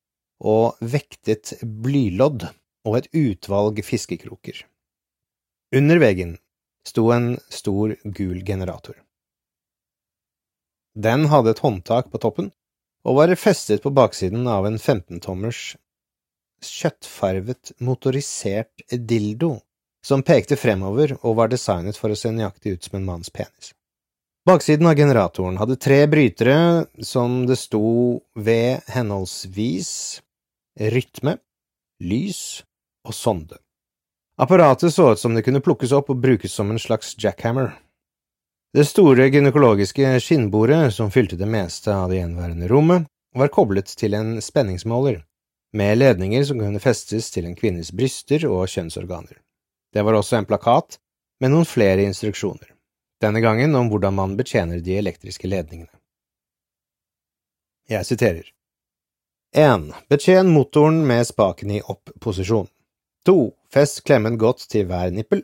og 0.45 0.79
vektet 0.81 1.57
blylodd 1.63 2.47
og 2.87 2.97
et 3.01 3.11
utvalg 3.17 3.83
fiskekroker. 3.85 4.63
Under 5.75 5.99
veggen 5.99 6.37
sto 6.89 7.11
en 7.13 7.39
stor, 7.49 7.97
gul 8.05 8.43
generator. 8.45 8.97
Den 10.95 11.27
hadde 11.33 11.55
et 11.55 11.63
håndtak 11.65 12.11
på 12.13 12.21
toppen 12.23 12.53
og 13.05 13.19
var 13.19 13.35
festet 13.37 13.83
på 13.83 13.93
baksiden 13.93 14.47
av 14.49 14.67
en 14.69 14.79
15-tommers 14.79 15.75
kjøttfarvet 16.65 17.75
motorisert 17.85 18.85
dildo 18.93 19.59
som 20.05 20.23
pekte 20.23 20.57
fremover 20.61 21.17
og 21.23 21.39
var 21.41 21.51
designet 21.53 21.99
for 21.99 22.13
å 22.13 22.19
se 22.19 22.33
nøyaktig 22.33 22.77
ut 22.77 22.87
som 22.87 22.99
en 22.99 23.09
manns 23.09 23.33
penis. 23.33 23.73
Baksiden 24.45 24.87
av 24.87 24.99
generatoren 24.99 25.57
hadde 25.57 25.81
tre 25.81 26.03
brytere 26.11 26.85
som 27.01 27.47
det 27.49 27.57
sto 27.57 28.21
ved 28.37 28.85
henholdsvis 28.93 29.91
rytme, 30.93 31.39
lys 32.05 32.41
og 33.09 33.17
sonde. 33.17 33.57
Apparatet 34.37 34.95
så 34.95 35.13
ut 35.13 35.19
som 35.19 35.35
det 35.35 35.45
kunne 35.47 35.63
plukkes 35.63 35.93
opp 35.95 36.11
og 36.11 36.23
brukes 36.23 36.53
som 36.53 36.71
en 36.71 36.79
slags 36.79 37.15
jackhammer. 37.19 37.77
Det 38.75 38.83
store 38.89 39.29
gynekologiske 39.31 40.17
skinnbordet 40.21 40.95
som 40.95 41.13
fylte 41.15 41.39
det 41.39 41.47
meste 41.47 41.95
av 41.95 42.11
det 42.11 42.19
gjenværende 42.19 42.69
rommet, 42.69 43.07
var 43.35 43.51
koblet 43.55 43.91
til 43.99 44.15
en 44.15 44.41
spenningsmåler, 44.43 45.23
med 45.75 45.99
ledninger 45.99 46.45
som 46.47 46.59
kunne 46.59 46.83
festes 46.83 47.31
til 47.31 47.47
en 47.47 47.55
kvinnes 47.59 47.93
bryster 47.95 48.47
og 48.51 48.67
kjønnsorganer. 48.71 49.39
Det 49.95 50.03
var 50.03 50.19
også 50.19 50.41
en 50.41 50.51
plakat 50.51 50.99
med 51.41 51.55
noen 51.55 51.67
flere 51.67 52.03
instruksjoner 52.03 52.75
denne 53.25 53.41
gangen 53.41 53.75
om 53.79 53.89
hvordan 53.89 54.15
man 54.15 54.37
betjener 54.37 54.83
de 54.85 54.99
elektriske 54.99 55.49
ledningene. 55.49 55.93
Jeg 57.89 58.07
siterer. 58.09 58.47
1. 59.55 59.91
Betjen 60.11 60.51
motoren 60.51 61.05
med 61.07 61.27
spaken 61.29 61.71
i 61.77 61.81
opp-posisjon. 61.81 62.67
2. 63.29 63.37
Fest 63.75 64.05
klemmen 64.07 64.37
godt 64.39 64.69
til 64.71 64.85
hver 64.87 65.11
nippel. 65.11 65.41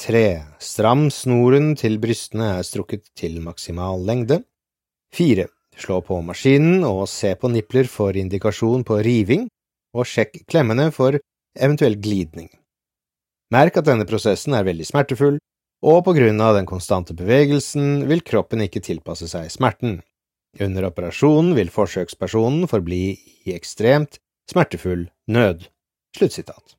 3. 0.00 0.20
Stram 0.64 1.10
snoren 1.12 1.74
til 1.76 1.98
brystene 2.00 2.54
er 2.56 2.64
strukket 2.64 3.10
til 3.20 3.34
maksimal 3.44 4.00
lengde. 4.00 4.38
4. 5.12 5.44
Slå 5.76 5.98
på 6.06 6.22
maskinen 6.24 6.86
og 6.88 7.02
se 7.12 7.34
på 7.36 7.50
nipler 7.52 7.84
for 7.92 8.16
indikasjon 8.16 8.84
på 8.88 8.96
riving, 9.04 9.44
og 9.92 10.08
sjekk 10.08 10.38
klemmene 10.48 10.86
for 10.88 11.18
eventuell 11.52 11.98
glidning. 12.00 12.48
Merk 13.52 13.76
at 13.76 13.90
denne 13.90 14.08
prosessen 14.08 14.56
er 14.56 14.64
veldig 14.64 14.88
smertefull, 14.88 15.36
og 15.84 16.00
på 16.08 16.16
grunn 16.16 16.40
av 16.40 16.56
den 16.56 16.70
konstante 16.70 17.12
bevegelsen 17.18 18.06
vil 18.08 18.24
kroppen 18.24 18.64
ikke 18.64 18.84
tilpasse 18.88 19.28
seg 19.28 19.52
smerten. 19.52 20.00
Under 20.64 20.88
operasjonen 20.88 21.52
vil 21.60 21.68
forsøkspersonen 21.68 22.64
forbli 22.72 23.04
i 23.44 23.52
ekstremt 23.52 24.16
smertefull 24.48 25.10
nød. 25.28 25.68
Sluttsitat. 26.16 26.78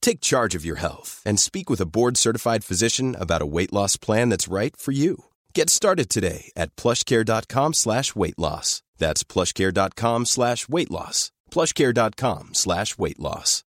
Take 0.00 0.20
charge 0.20 0.54
of 0.54 0.64
your 0.64 0.80
health 0.80 1.22
and 1.26 1.38
speak 1.38 1.70
with 1.70 1.80
a 1.80 1.86
board-certified 1.86 2.64
physician 2.64 3.16
about 3.18 3.42
a 3.42 3.46
weight 3.46 3.72
loss 3.72 3.96
plan 3.96 4.28
that's 4.30 4.52
right 4.52 4.76
for 4.76 4.92
you. 4.92 5.24
Get 5.54 5.70
started 5.70 6.08
today 6.08 6.50
at 6.56 6.74
plushcare.com 6.76 7.74
slash 7.74 8.14
weight 8.16 8.38
loss. 8.38 8.82
That's 8.98 9.24
plushcare.com 9.24 10.26
slash 10.26 10.68
weight 10.68 10.90
loss. 10.90 11.32
plushcare.com 11.50 12.54
slash 12.54 12.98
weight 12.98 13.18
loss. 13.18 13.64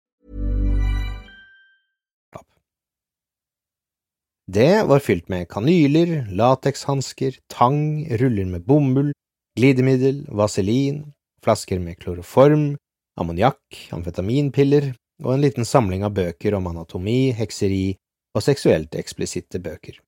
Det 4.51 4.83
var 4.83 4.99
fylt 4.99 5.29
med 5.29 5.47
kanyler, 5.47 6.25
latekshansker, 6.27 7.37
tang, 7.47 8.03
ruller 8.19 8.45
med 8.45 8.65
bomull, 8.67 9.13
glidemiddel, 9.55 10.25
vaselin, 10.27 11.13
flasker 11.43 11.79
med 11.79 11.95
kloroform, 12.03 12.73
ammoniakk, 13.15 13.87
amfetaminpiller 13.95 14.89
og 15.22 15.36
en 15.36 15.43
liten 15.43 15.67
samling 15.67 16.03
av 16.08 16.15
bøker 16.17 16.55
om 16.58 16.70
anatomi, 16.72 17.34
hekseri 17.38 17.96
og 18.34 18.43
seksuelt 18.46 18.96
eksplisitte 18.98 19.62
bøker. 19.62 20.00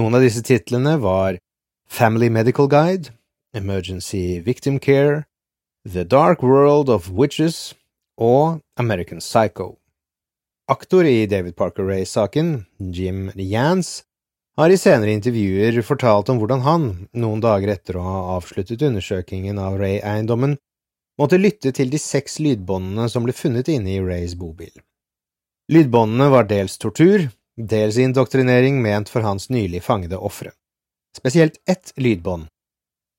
Noen 0.00 0.16
av 0.16 0.24
disse 0.24 0.42
titlene 0.42 0.96
var 1.02 1.38
Family 1.90 2.30
Medical 2.32 2.68
Guide, 2.70 3.12
Emergency 3.54 4.40
Victim 4.40 4.78
Care, 4.78 5.24
The 5.84 6.04
Dark 6.04 6.42
World 6.42 6.88
of 6.88 7.10
Witches 7.10 7.74
og 8.20 8.60
American 8.76 9.20
Psycho. 9.20 9.76
Aktor 10.70 11.04
i 11.04 11.26
David 11.26 11.56
Parker 11.58 11.86
Ray-saken, 11.88 12.64
Jim 12.78 13.30
Yance, 13.34 14.04
har 14.58 14.70
i 14.70 14.78
senere 14.78 15.14
intervjuer 15.16 15.80
fortalt 15.82 16.30
om 16.30 16.38
hvordan 16.38 16.62
han, 16.62 16.84
noen 17.16 17.40
dager 17.42 17.72
etter 17.74 17.98
å 17.98 18.04
ha 18.04 18.18
avsluttet 18.36 18.82
undersøkingen 18.86 19.58
av 19.58 19.78
Ray-eiendommen, 19.80 20.58
måtte 21.20 21.38
lytte 21.40 21.72
til 21.76 21.90
de 21.92 22.00
seks 22.00 22.38
lydbåndene 22.40 23.08
som 23.12 23.26
ble 23.26 23.34
funnet 23.36 23.68
inne 23.68 23.92
i 23.96 24.00
Rays 24.04 24.36
bobil. 24.40 24.72
Lydbåndene 25.70 26.30
var 26.32 26.48
dels 26.48 26.78
tortur, 26.80 27.28
dels 27.56 27.98
indoktrinering 28.00 28.80
ment 28.82 29.12
for 29.12 29.26
hans 29.26 29.50
nylig 29.52 29.84
fangede 29.84 30.16
ofre. 30.16 30.54
Spesielt 31.16 31.60
ett 31.68 31.92
lydbånd, 31.96 32.48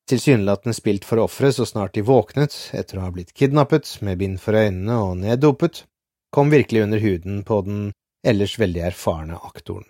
tilsynelatende 0.10 0.74
spilt 0.74 1.06
for 1.06 1.22
offeret 1.24 1.56
så 1.56 1.66
snart 1.66 1.94
de 1.94 2.04
våknet 2.08 2.56
etter 2.74 2.98
å 2.98 3.06
ha 3.06 3.14
blitt 3.14 3.34
kidnappet 3.38 3.94
med 4.02 4.20
bind 4.20 4.42
for 4.42 4.58
øynene 4.58 4.98
og 5.06 5.18
neddopet, 5.22 5.86
kom 6.32 6.52
virkelig 6.52 6.84
under 6.88 7.00
huden 7.04 7.42
på 7.48 7.62
den 7.68 7.82
ellers 8.28 8.58
veldig 8.60 8.86
erfarne 8.92 9.40
aktoren. 9.40 9.88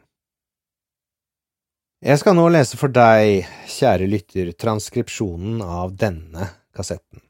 Jeg 2.01 2.17
skal 2.17 2.33
nå 2.33 2.47
lese 2.49 2.77
for 2.81 2.89
deg, 2.89 3.45
kjære 3.69 4.07
lytter, 4.09 4.53
transkripsjonen 4.57 5.61
av 5.61 5.93
denne 5.93 6.47
kassetten, 6.73 7.21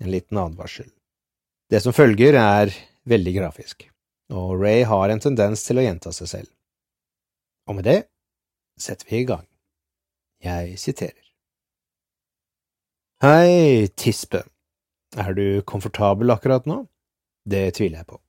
en 0.00 0.10
liten 0.10 0.38
advarsel. 0.38 0.88
Det 1.70 1.80
som 1.82 1.94
følger, 1.96 2.36
er 2.38 2.72
veldig 3.08 3.34
grafisk, 3.38 3.88
og 4.32 4.60
Ray 4.60 4.84
har 4.86 5.10
en 5.10 5.22
tendens 5.22 5.64
til 5.66 5.80
å 5.80 5.86
gjenta 5.86 6.12
seg 6.14 6.30
selv. 6.30 6.50
Og 7.66 7.78
med 7.78 7.88
det 7.88 8.00
setter 8.78 9.08
vi 9.10 9.22
i 9.22 9.28
gang. 9.28 9.46
Jeg 10.42 10.76
siterer. 10.78 11.22
Hei, 13.24 13.88
tispe. 13.96 14.44
Er 15.16 15.32
du 15.32 15.62
komfortabel 15.64 16.30
akkurat 16.34 16.66
nå? 16.68 16.82
Det 17.48 17.70
tviler 17.78 18.02
jeg 18.02 18.10
på. 18.10 18.20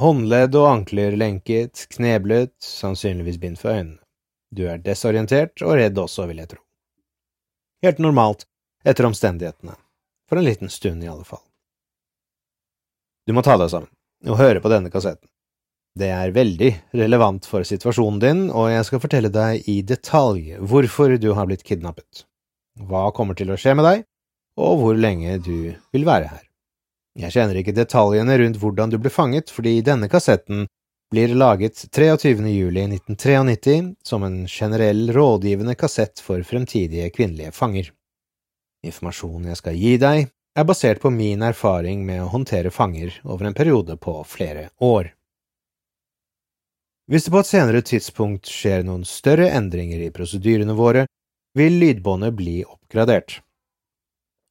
Håndledd 0.00 0.56
og 0.58 0.70
ankler 0.70 1.14
lenket, 1.20 1.84
kneblet, 1.92 2.54
sannsynligvis 2.64 3.38
bind 3.42 3.60
for 3.60 3.76
øynene. 3.76 4.00
Du 4.54 4.64
er 4.70 4.80
desorientert 4.82 5.62
og 5.62 5.76
redd 5.78 5.98
også, 5.98 6.26
vil 6.30 6.40
jeg 6.42 6.50
tro. 6.54 6.60
Helt 7.84 8.00
normalt, 8.02 8.46
etter 8.86 9.06
omstendighetene. 9.10 9.74
For 10.34 10.38
en 10.38 10.44
liten 10.44 10.70
stund, 10.70 11.04
i 11.04 11.06
alle 11.06 11.24
fall. 11.24 11.42
Du 13.26 13.32
må 13.36 13.42
ta 13.46 13.54
deg 13.54 13.68
sammen 13.70 13.92
og 14.26 14.40
høre 14.40 14.58
på 14.58 14.72
denne 14.72 14.90
kassetten. 14.90 15.28
Det 15.94 16.08
er 16.10 16.34
veldig 16.34 16.70
relevant 16.98 17.46
for 17.46 17.62
situasjonen 17.62 18.18
din, 18.18 18.40
og 18.50 18.66
jeg 18.72 18.88
skal 18.88 19.02
fortelle 19.04 19.30
deg 19.30 19.68
i 19.70 19.76
detalj 19.86 20.56
hvorfor 20.58 21.14
du 21.22 21.28
har 21.38 21.46
blitt 21.46 21.62
kidnappet, 21.62 22.24
hva 22.82 23.04
kommer 23.14 23.38
til 23.38 23.54
å 23.54 23.60
skje 23.62 23.76
med 23.78 23.86
deg, 23.86 24.04
og 24.58 24.82
hvor 24.82 24.98
lenge 24.98 25.38
du 25.38 25.70
vil 25.94 26.10
være 26.10 26.32
her. 26.34 26.42
Jeg 27.22 27.38
kjenner 27.38 27.62
ikke 27.62 27.78
detaljene 27.78 28.42
rundt 28.42 28.58
hvordan 28.58 28.90
du 28.90 28.98
ble 28.98 29.14
fanget, 29.14 29.54
fordi 29.54 29.78
denne 29.86 30.10
kassetten 30.10 30.66
blir 31.14 31.38
laget 31.38 31.86
23. 31.94 32.34
juli 32.50 32.88
1993 32.90 33.92
som 34.02 34.26
en 34.26 34.48
generell 34.50 35.12
rådgivende 35.14 35.78
kassett 35.78 36.18
for 36.18 36.42
fremtidige 36.42 37.14
kvinnelige 37.14 37.54
fanger. 37.54 37.94
Informasjonen 38.84 39.50
jeg 39.50 39.60
skal 39.60 39.76
gi 39.80 39.96
deg, 40.00 40.30
er 40.54 40.66
basert 40.68 41.00
på 41.02 41.10
min 41.10 41.42
erfaring 41.42 42.04
med 42.06 42.22
å 42.22 42.30
håndtere 42.30 42.70
fanger 42.70 43.16
over 43.24 43.48
en 43.48 43.56
periode 43.56 43.96
på 43.98 44.20
flere 44.28 44.68
år. 44.84 45.10
Hvis 47.10 47.26
det 47.26 47.34
på 47.34 47.42
et 47.42 47.50
senere 47.50 47.82
tidspunkt 47.84 48.48
skjer 48.48 48.84
noen 48.86 49.02
større 49.04 49.50
endringer 49.52 50.00
i 50.00 50.12
prosedyrene 50.14 50.76
våre, 50.78 51.04
vil 51.58 51.76
lydbåndet 51.82 52.34
bli 52.38 52.62
oppgradert. 52.64 53.40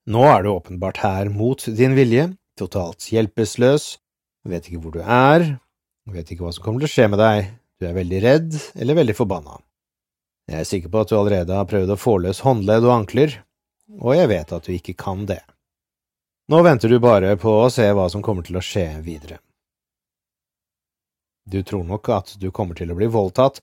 Nå 0.06 0.22
er 0.28 0.44
du 0.44 0.52
åpenbart 0.52 1.00
her 1.02 1.32
mot 1.32 1.64
din 1.66 1.96
vilje, 1.96 2.30
totalt 2.60 3.08
hjelpeløs, 3.10 3.98
vet 4.46 4.68
ikke 4.68 4.82
hvor 4.84 4.94
du 4.94 5.02
er, 5.02 5.48
vet 6.12 6.30
ikke 6.30 6.44
hva 6.44 6.52
som 6.54 6.66
kommer 6.66 6.84
til 6.84 6.92
å 6.92 6.94
skje 6.94 7.08
med 7.10 7.24
deg, 7.24 7.50
du 7.80 7.88
er 7.88 7.96
veldig 7.96 8.20
redd 8.24 8.58
eller 8.76 9.00
veldig 9.00 9.16
forbanna. 9.18 9.58
Jeg 10.52 10.60
er 10.60 10.68
sikker 10.68 10.92
på 10.92 11.02
at 11.02 11.10
du 11.10 11.18
allerede 11.18 11.56
har 11.56 11.68
prøvd 11.68 11.96
å 11.96 12.00
få 12.00 12.18
løs 12.22 12.44
håndledd 12.44 12.86
og 12.86 12.96
ankler, 13.00 13.38
og 14.00 14.16
jeg 14.16 14.30
vet 14.32 14.54
at 14.56 14.68
du 14.68 14.74
ikke 14.76 14.96
kan 15.00 15.26
det. 15.30 15.42
Nå 16.52 16.60
venter 16.64 16.92
du 16.92 17.00
bare 17.00 17.36
på 17.40 17.52
å 17.64 17.70
se 17.72 17.86
hva 17.96 18.10
som 18.12 18.24
kommer 18.24 18.44
til 18.44 18.60
å 18.60 18.64
skje 18.64 18.88
videre. 19.04 19.40
Du 21.46 21.60
tror 21.64 21.84
nok 21.88 22.10
at 22.16 22.36
du 22.40 22.50
kommer 22.52 22.76
til 22.76 22.92
å 22.92 22.98
bli 22.98 23.08
voldtatt, 23.12 23.60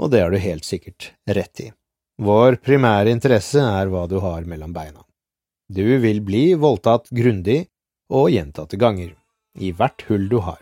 og 0.00 0.12
det 0.12 0.22
har 0.22 0.32
du 0.32 0.40
helt 0.40 0.64
sikkert 0.68 1.12
rett 1.28 1.64
i. 1.64 1.70
Vår 2.20 2.58
primære 2.64 3.12
interesse 3.12 3.60
er 3.60 3.88
hva 3.92 4.06
du 4.08 4.18
har 4.24 4.44
mellom 4.48 4.72
beina. 4.72 5.02
Du 5.68 5.84
vil 6.00 6.20
bli 6.24 6.54
voldtatt 6.54 7.08
grundig 7.10 7.66
og 8.12 8.30
gjentatte 8.32 8.78
ganger, 8.80 9.16
i 9.58 9.72
hvert 9.72 10.04
hull 10.08 10.28
du 10.30 10.38
har. 10.44 10.60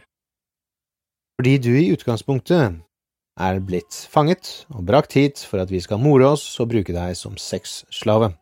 Fordi 1.39 1.59
du 1.59 1.73
i 1.75 1.91
utgangspunktet 1.95 2.81
er 3.35 3.61
blitt 3.67 3.99
fanget 4.11 4.65
og 4.71 4.87
brakt 4.87 5.17
hit 5.19 5.43
for 5.43 5.63
at 5.63 5.71
vi 5.71 5.83
skal 5.83 6.03
more 6.03 6.31
oss 6.37 6.47
og 6.63 6.71
bruke 6.71 6.95
deg 6.95 7.19
som 7.19 7.35
sexslave. 7.39 8.33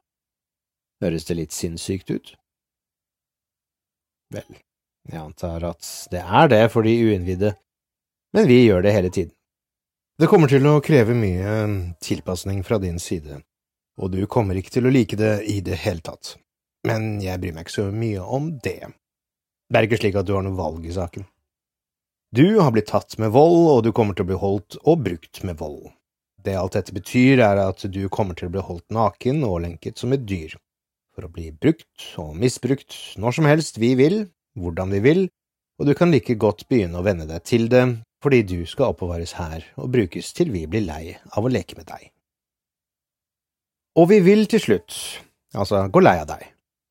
Høres 1.02 1.26
det 1.26 1.38
litt 1.38 1.56
sinnssykt 1.56 2.12
ut? 2.14 2.34
Vel, 4.32 4.60
jeg 5.10 5.18
antar 5.18 5.64
at 5.72 5.88
det 6.12 6.22
er 6.22 6.48
det 6.52 6.62
for 6.72 6.86
de 6.86 6.94
uinnvidde 6.94 7.56
men 8.32 8.46
vi 8.46 8.64
gjør 8.64 8.82
det 8.82 8.92
hele 8.92 9.10
tiden. 9.10 9.32
Det 10.18 10.28
kommer 10.28 10.48
til 10.48 10.66
å 10.68 10.80
kreve 10.84 11.14
mye 11.16 11.54
tilpasning 12.04 12.62
fra 12.64 12.78
din 12.80 12.98
side, 13.00 13.40
og 14.00 14.12
du 14.12 14.24
kommer 14.30 14.56
ikke 14.56 14.72
til 14.76 14.88
å 14.88 14.92
like 14.92 15.16
det 15.18 15.42
i 15.50 15.60
det 15.64 15.80
hele 15.84 16.04
tatt, 16.04 16.36
men 16.88 17.20
jeg 17.20 17.40
bryr 17.42 17.56
meg 17.56 17.66
ikke 17.66 17.78
så 17.80 17.88
mye 17.92 18.22
om 18.22 18.52
det. 18.64 18.92
Det 19.68 19.80
er 19.80 19.88
ikke 19.88 20.00
slik 20.02 20.18
at 20.20 20.28
du 20.28 20.34
har 20.36 20.44
noe 20.46 20.56
valg 20.56 20.86
i 20.86 20.94
saken. 20.94 21.26
Du 22.32 22.60
har 22.60 22.72
blitt 22.72 22.88
tatt 22.88 23.18
med 23.20 23.32
vold, 23.34 23.66
og 23.72 23.82
du 23.84 23.90
kommer 23.92 24.16
til 24.16 24.24
å 24.24 24.30
bli 24.30 24.40
holdt 24.40 24.78
og 24.82 25.02
brukt 25.04 25.42
med 25.44 25.58
vold. 25.60 25.90
Det 26.42 26.56
alt 26.56 26.76
dette 26.78 26.94
betyr, 26.96 27.42
er 27.44 27.60
at 27.60 27.84
du 27.92 28.06
kommer 28.12 28.36
til 28.36 28.48
å 28.48 28.54
bli 28.54 28.64
holdt 28.64 28.88
naken 28.94 29.44
og 29.44 29.60
lenket 29.66 30.00
som 30.00 30.14
et 30.16 30.24
dyr, 30.28 30.56
for 31.12 31.26
å 31.26 31.32
bli 31.32 31.50
brukt 31.52 32.06
og 32.20 32.34
misbrukt 32.40 32.96
når 33.20 33.38
som 33.38 33.48
helst 33.48 33.80
vi 33.80 33.94
vil, 33.98 34.24
hvordan 34.58 34.92
vi 34.94 35.02
vil, 35.04 35.22
og 35.80 35.88
du 35.88 35.94
kan 35.98 36.12
like 36.12 36.36
godt 36.40 36.66
begynne 36.70 37.00
å 37.00 37.06
venne 37.06 37.26
deg 37.28 37.44
til 37.48 37.68
det, 37.72 37.84
fordi 38.22 38.42
du 38.46 38.58
skal 38.70 38.92
oppbevares 38.92 39.34
her 39.38 39.64
og 39.80 39.92
brukes 39.94 40.32
til 40.36 40.52
vi 40.54 40.66
blir 40.70 40.84
lei 40.86 41.16
av 41.34 41.44
å 41.44 41.52
leke 41.52 41.78
med 41.78 41.88
deg. 41.88 42.10
Og 43.98 44.08
vi 44.08 44.22
vil 44.24 44.46
til 44.48 44.62
slutt, 44.62 44.94
altså 45.52 45.84
gå 45.92 46.00
lei 46.00 46.16
av 46.22 46.30
deg, 46.30 46.46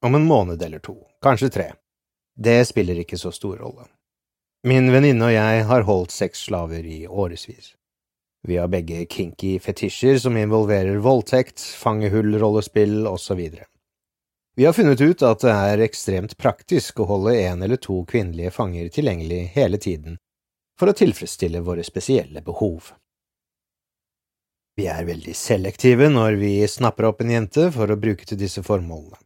om 0.06 0.18
en 0.18 0.28
måned 0.28 0.62
eller 0.62 0.84
to, 0.84 0.98
kanskje 1.24 1.50
tre. 1.54 1.68
Det 2.36 2.62
spiller 2.68 3.00
ikke 3.02 3.20
så 3.22 3.32
stor 3.34 3.58
rolle. 3.62 3.88
Min 4.68 4.92
venninne 4.94 5.26
og 5.26 5.34
jeg 5.34 5.64
har 5.66 5.88
holdt 5.88 6.14
sexslaver 6.14 6.86
i 6.86 7.08
årevis. 7.08 7.72
Vi 8.46 8.58
har 8.58 8.70
begge 8.70 9.06
kinky 9.10 9.56
fetisjer 9.62 10.20
som 10.22 10.38
involverer 10.38 11.02
voldtekt, 11.02 11.62
fangehull, 11.82 12.36
rollespill 12.42 13.08
osv. 13.10 13.42
Vi 14.56 14.66
har 14.66 14.74
funnet 14.74 15.02
ut 15.02 15.22
at 15.24 15.44
det 15.46 15.52
er 15.52 15.84
ekstremt 15.86 16.36
praktisk 16.38 17.00
å 17.00 17.08
holde 17.08 17.38
en 17.40 17.62
eller 17.64 17.80
to 17.80 18.02
kvinnelige 18.06 18.52
fanger 18.52 18.90
tilgjengelig 18.92 19.46
hele 19.54 19.80
tiden 19.80 20.18
for 20.80 20.92
å 20.92 20.96
tilfredsstille 20.98 21.62
våre 21.64 21.86
spesielle 21.88 22.42
behov. 22.44 22.92
Vi 24.76 24.88
er 24.92 25.06
veldig 25.08 25.36
selektive 25.36 26.10
når 26.12 26.36
vi 26.42 26.52
snapper 26.68 27.08
opp 27.12 27.22
en 27.24 27.32
jente 27.32 27.70
for 27.72 27.92
å 27.92 28.00
bruke 28.00 28.28
til 28.28 28.40
disse 28.40 28.64
formålene. 28.66 29.20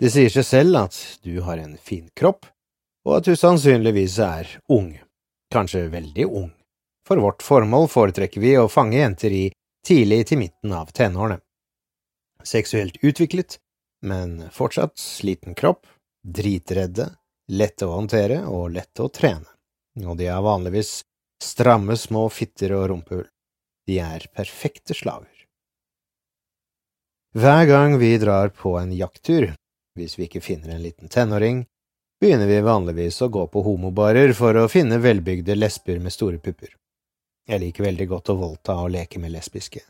Det 0.00 0.10
sier 0.10 0.32
seg 0.32 0.44
selv 0.44 0.80
at 0.80 0.96
du 1.22 1.38
har 1.46 1.60
en 1.62 1.76
fin 1.78 2.08
kropp, 2.18 2.48
og 3.06 3.20
at 3.20 3.28
du 3.28 3.36
sannsynligvis 3.38 4.18
er 4.24 4.50
ung, 4.74 4.90
kanskje 5.54 5.86
veldig 5.92 6.26
ung. 6.26 6.50
For 7.06 7.20
vårt 7.20 7.44
formål 7.44 7.86
foretrekker 7.92 8.42
vi 8.42 8.56
å 8.58 8.68
fange 8.68 8.98
jenter 8.98 9.32
i 9.32 9.44
tidlig 9.86 10.24
til 10.28 10.40
midten 10.42 10.72
av 10.74 10.90
tenårene. 10.96 11.38
Seksuelt 12.44 12.98
utviklet, 13.04 13.60
men 14.04 14.44
fortsatt 14.52 14.98
sliten 15.00 15.56
kropp, 15.58 15.88
dritredde, 16.24 17.08
lette 17.52 17.88
å 17.88 17.96
håndtere 17.96 18.44
og 18.48 18.70
lette 18.76 19.04
å 19.04 19.12
trene 19.12 19.48
og 20.02 20.16
de 20.18 20.26
er 20.26 20.42
vanligvis 20.42 21.04
stramme 21.42 21.96
små 21.96 22.26
fitter 22.32 22.74
og 22.74 22.88
rumpehull. 22.90 23.28
De 23.86 23.98
er 24.00 24.26
perfekte 24.34 24.96
slaver. 24.96 25.30
Hver 27.34 27.66
gang 27.66 27.98
vi 27.98 28.14
drar 28.18 28.48
på 28.54 28.76
en 28.78 28.92
jakttur, 28.94 29.52
hvis 29.98 30.18
vi 30.18 30.28
ikke 30.28 30.42
finner 30.42 30.74
en 30.74 30.82
liten 30.82 31.10
tenåring, 31.10 31.64
begynner 32.22 32.48
vi 32.48 32.60
vanligvis 32.64 33.20
å 33.22 33.28
gå 33.28 33.46
på 33.50 33.62
homobarer 33.66 34.32
for 34.32 34.56
å 34.56 34.70
finne 34.70 35.00
velbygde 35.02 35.56
lesber 35.58 35.98
med 36.00 36.14
store 36.14 36.38
pupper. 36.38 36.72
Jeg 37.46 37.60
liker 37.60 37.84
veldig 37.90 38.06
godt 38.08 38.30
å 38.32 38.38
voldta 38.38 38.78
og 38.80 38.94
leke 38.94 39.20
med 39.20 39.34
lesbiske. 39.34 39.82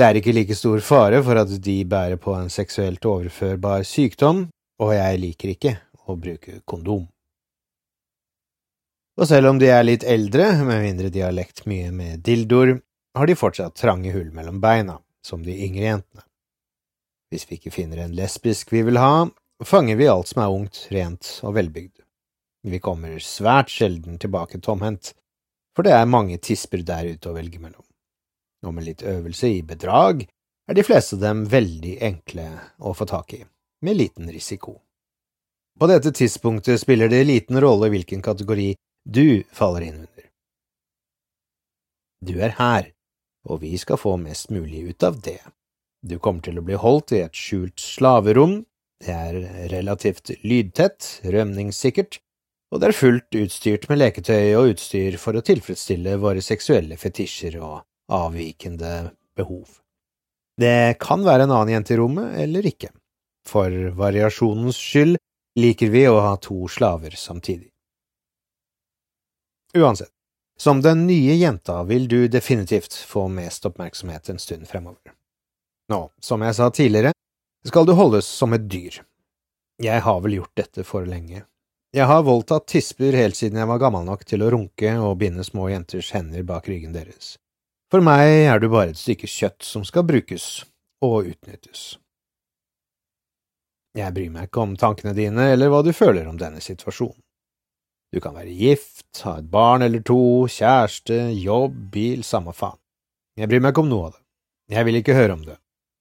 Det 0.00 0.06
er 0.06 0.16
ikke 0.16 0.32
like 0.32 0.54
stor 0.56 0.80
fare 0.80 1.18
for 1.20 1.36
at 1.36 1.50
de 1.60 1.74
bærer 1.84 2.16
på 2.16 2.32
en 2.32 2.46
seksuelt 2.48 3.04
overførbar 3.04 3.82
sykdom, 3.84 4.46
og 4.80 4.92
jeg 4.96 5.18
liker 5.20 5.50
ikke 5.52 5.72
å 6.08 6.14
bruke 6.16 6.54
kondom. 6.64 7.02
Og 9.20 9.28
selv 9.28 9.50
om 9.50 9.60
de 9.60 9.68
er 9.68 9.84
litt 9.84 10.06
eldre, 10.08 10.46
med 10.64 10.86
mindre 10.86 11.10
de 11.12 11.20
har 11.20 11.36
lekt 11.36 11.66
mye 11.68 11.90
med 11.92 12.22
dildoer, 12.24 12.78
har 13.12 13.28
de 13.28 13.36
fortsatt 13.36 13.76
trange 13.76 14.14
hull 14.14 14.30
mellom 14.32 14.62
beina, 14.64 14.96
som 15.20 15.44
de 15.44 15.58
yngre 15.66 15.84
jentene. 15.90 16.24
Hvis 17.28 17.44
vi 17.50 17.60
ikke 17.60 17.74
finner 17.76 18.00
en 18.06 18.16
lesbisk 18.16 18.72
vi 18.72 18.80
vil 18.88 19.02
ha, 19.02 19.28
fanger 19.60 20.00
vi 20.00 20.08
alt 20.08 20.32
som 20.32 20.40
er 20.46 20.56
ungt, 20.62 20.86
rent 20.96 21.34
og 21.44 21.58
velbygd. 21.60 22.00
Vi 22.72 22.80
kommer 22.80 23.20
svært 23.20 23.68
sjelden 23.68 24.16
tilbake 24.16 24.64
tomhendt, 24.64 25.12
for 25.76 25.84
det 25.84 25.92
er 25.92 26.08
mange 26.08 26.40
tisper 26.40 26.88
der 26.88 27.12
ute 27.12 27.28
å 27.28 27.36
velge 27.36 27.60
mellom. 27.60 27.84
Og 28.66 28.74
med 28.76 28.86
litt 28.86 29.02
øvelse 29.02 29.48
i 29.48 29.62
bedrag 29.64 30.26
er 30.68 30.76
de 30.76 30.84
fleste 30.86 31.16
av 31.16 31.24
dem 31.24 31.44
veldig 31.50 31.96
enkle 32.04 32.46
å 32.78 32.92
få 32.94 33.06
tak 33.08 33.34
i, 33.34 33.42
med 33.82 33.96
liten 33.96 34.30
risiko. 34.30 34.76
På 35.80 35.88
dette 35.88 36.12
tidspunktet 36.12 36.80
spiller 36.82 37.08
det 37.08 37.24
liten 37.24 37.60
rolle 37.60 37.88
hvilken 37.92 38.22
kategori 38.22 38.74
du 39.08 39.42
faller 39.56 39.86
inn 39.88 40.02
under. 40.02 40.26
Du 42.20 42.34
er 42.44 42.52
her, 42.58 42.90
og 43.48 43.62
vi 43.62 43.72
skal 43.80 43.96
få 43.96 44.18
mest 44.20 44.50
mulig 44.52 44.90
ut 44.90 45.02
av 45.08 45.22
det. 45.24 45.40
Du 46.04 46.18
kommer 46.18 46.44
til 46.44 46.60
å 46.60 46.64
bli 46.64 46.76
holdt 46.76 47.14
i 47.16 47.22
et 47.24 47.36
skjult 47.36 47.80
slaverom, 47.80 48.60
det 49.00 49.14
er 49.16 49.38
relativt 49.72 50.34
lydtett, 50.44 51.22
rømningssikkert, 51.24 52.20
og 52.70 52.80
det 52.80 52.90
er 52.90 52.98
fullt 53.00 53.36
utstyrt 53.40 53.88
med 53.88 54.02
leketøy 54.02 54.52
og 54.58 54.74
utstyr 54.74 55.16
for 55.18 55.36
å 55.36 55.42
tilfredsstille 55.44 56.18
våre 56.20 56.44
seksuelle 56.44 57.00
fetisjer 57.00 57.56
og 57.58 57.80
avvikende 58.10 59.10
behov. 59.36 59.78
Det 60.60 60.98
kan 61.00 61.24
være 61.24 61.46
en 61.46 61.54
annen 61.54 61.74
jente 61.74 61.94
i 61.94 61.98
rommet 62.00 62.36
eller 62.42 62.66
ikke. 62.68 62.90
For 63.46 63.72
variasjonens 63.96 64.76
skyld 64.76 65.16
liker 65.58 65.90
vi 65.90 66.04
å 66.08 66.18
ha 66.20 66.34
to 66.42 66.68
slaver 66.68 67.16
samtidig. 67.16 67.70
Uansett, 69.76 70.12
som 70.60 70.82
den 70.82 71.06
nye 71.06 71.38
jenta 71.38 71.82
vil 71.88 72.08
du 72.08 72.28
definitivt 72.28 72.94
få 72.94 73.28
mest 73.32 73.66
oppmerksomhet 73.66 74.28
en 74.28 74.38
stund 74.38 74.68
fremover. 74.68 75.14
Nå, 75.88 76.10
som 76.20 76.42
jeg 76.42 76.54
sa 76.58 76.68
tidligere, 76.70 77.14
skal 77.66 77.86
du 77.86 77.94
holdes 77.96 78.26
som 78.26 78.52
et 78.52 78.66
dyr. 78.68 79.00
Jeg 79.80 80.02
har 80.04 80.20
vel 80.20 80.36
gjort 80.36 80.56
dette 80.60 80.84
for 80.84 81.06
lenge. 81.08 81.46
Jeg 81.96 82.06
har 82.06 82.22
voldtatt 82.22 82.68
tisper 82.70 83.16
helt 83.16 83.38
siden 83.38 83.58
jeg 83.58 83.66
var 83.66 83.80
gammel 83.82 84.04
nok 84.06 84.26
til 84.28 84.44
å 84.44 84.50
runke 84.52 84.92
og 85.00 85.16
binde 85.22 85.42
små 85.46 85.70
jenters 85.72 86.12
hender 86.14 86.44
bak 86.46 86.68
ryggen 86.70 86.92
deres. 86.94 87.38
For 87.90 88.04
meg 88.06 88.46
er 88.46 88.60
du 88.62 88.68
bare 88.70 88.92
et 88.92 89.00
stykke 89.00 89.26
kjøtt 89.26 89.66
som 89.66 89.82
skal 89.86 90.06
brukes 90.06 90.62
og 91.02 91.32
utnyttes. 91.32 91.96
Jeg 93.98 94.14
bryr 94.14 94.30
meg 94.30 94.46
ikke 94.46 94.62
om 94.62 94.76
tankene 94.78 95.14
dine 95.16 95.48
eller 95.50 95.72
hva 95.72 95.80
du 95.82 95.90
føler 95.96 96.28
om 96.30 96.38
denne 96.38 96.62
situasjonen. 96.62 97.18
Du 98.14 98.18
kan 98.22 98.34
være 98.34 98.54
gift, 98.54 99.06
ha 99.22 99.36
et 99.38 99.50
barn 99.50 99.82
eller 99.86 100.02
to, 100.06 100.46
kjæreste, 100.50 101.16
jobb, 101.38 101.76
bil, 101.94 102.22
samme 102.26 102.54
faen. 102.54 102.78
Jeg 103.38 103.50
bryr 103.50 103.62
meg 103.62 103.74
ikke 103.74 103.84
om 103.84 103.90
noe 103.90 104.08
av 104.08 104.14
det. 104.14 104.22
Jeg 104.74 104.86
vil 104.86 104.98
ikke 105.00 105.16
høre 105.18 105.36
om 105.38 105.44
det. 105.46 105.56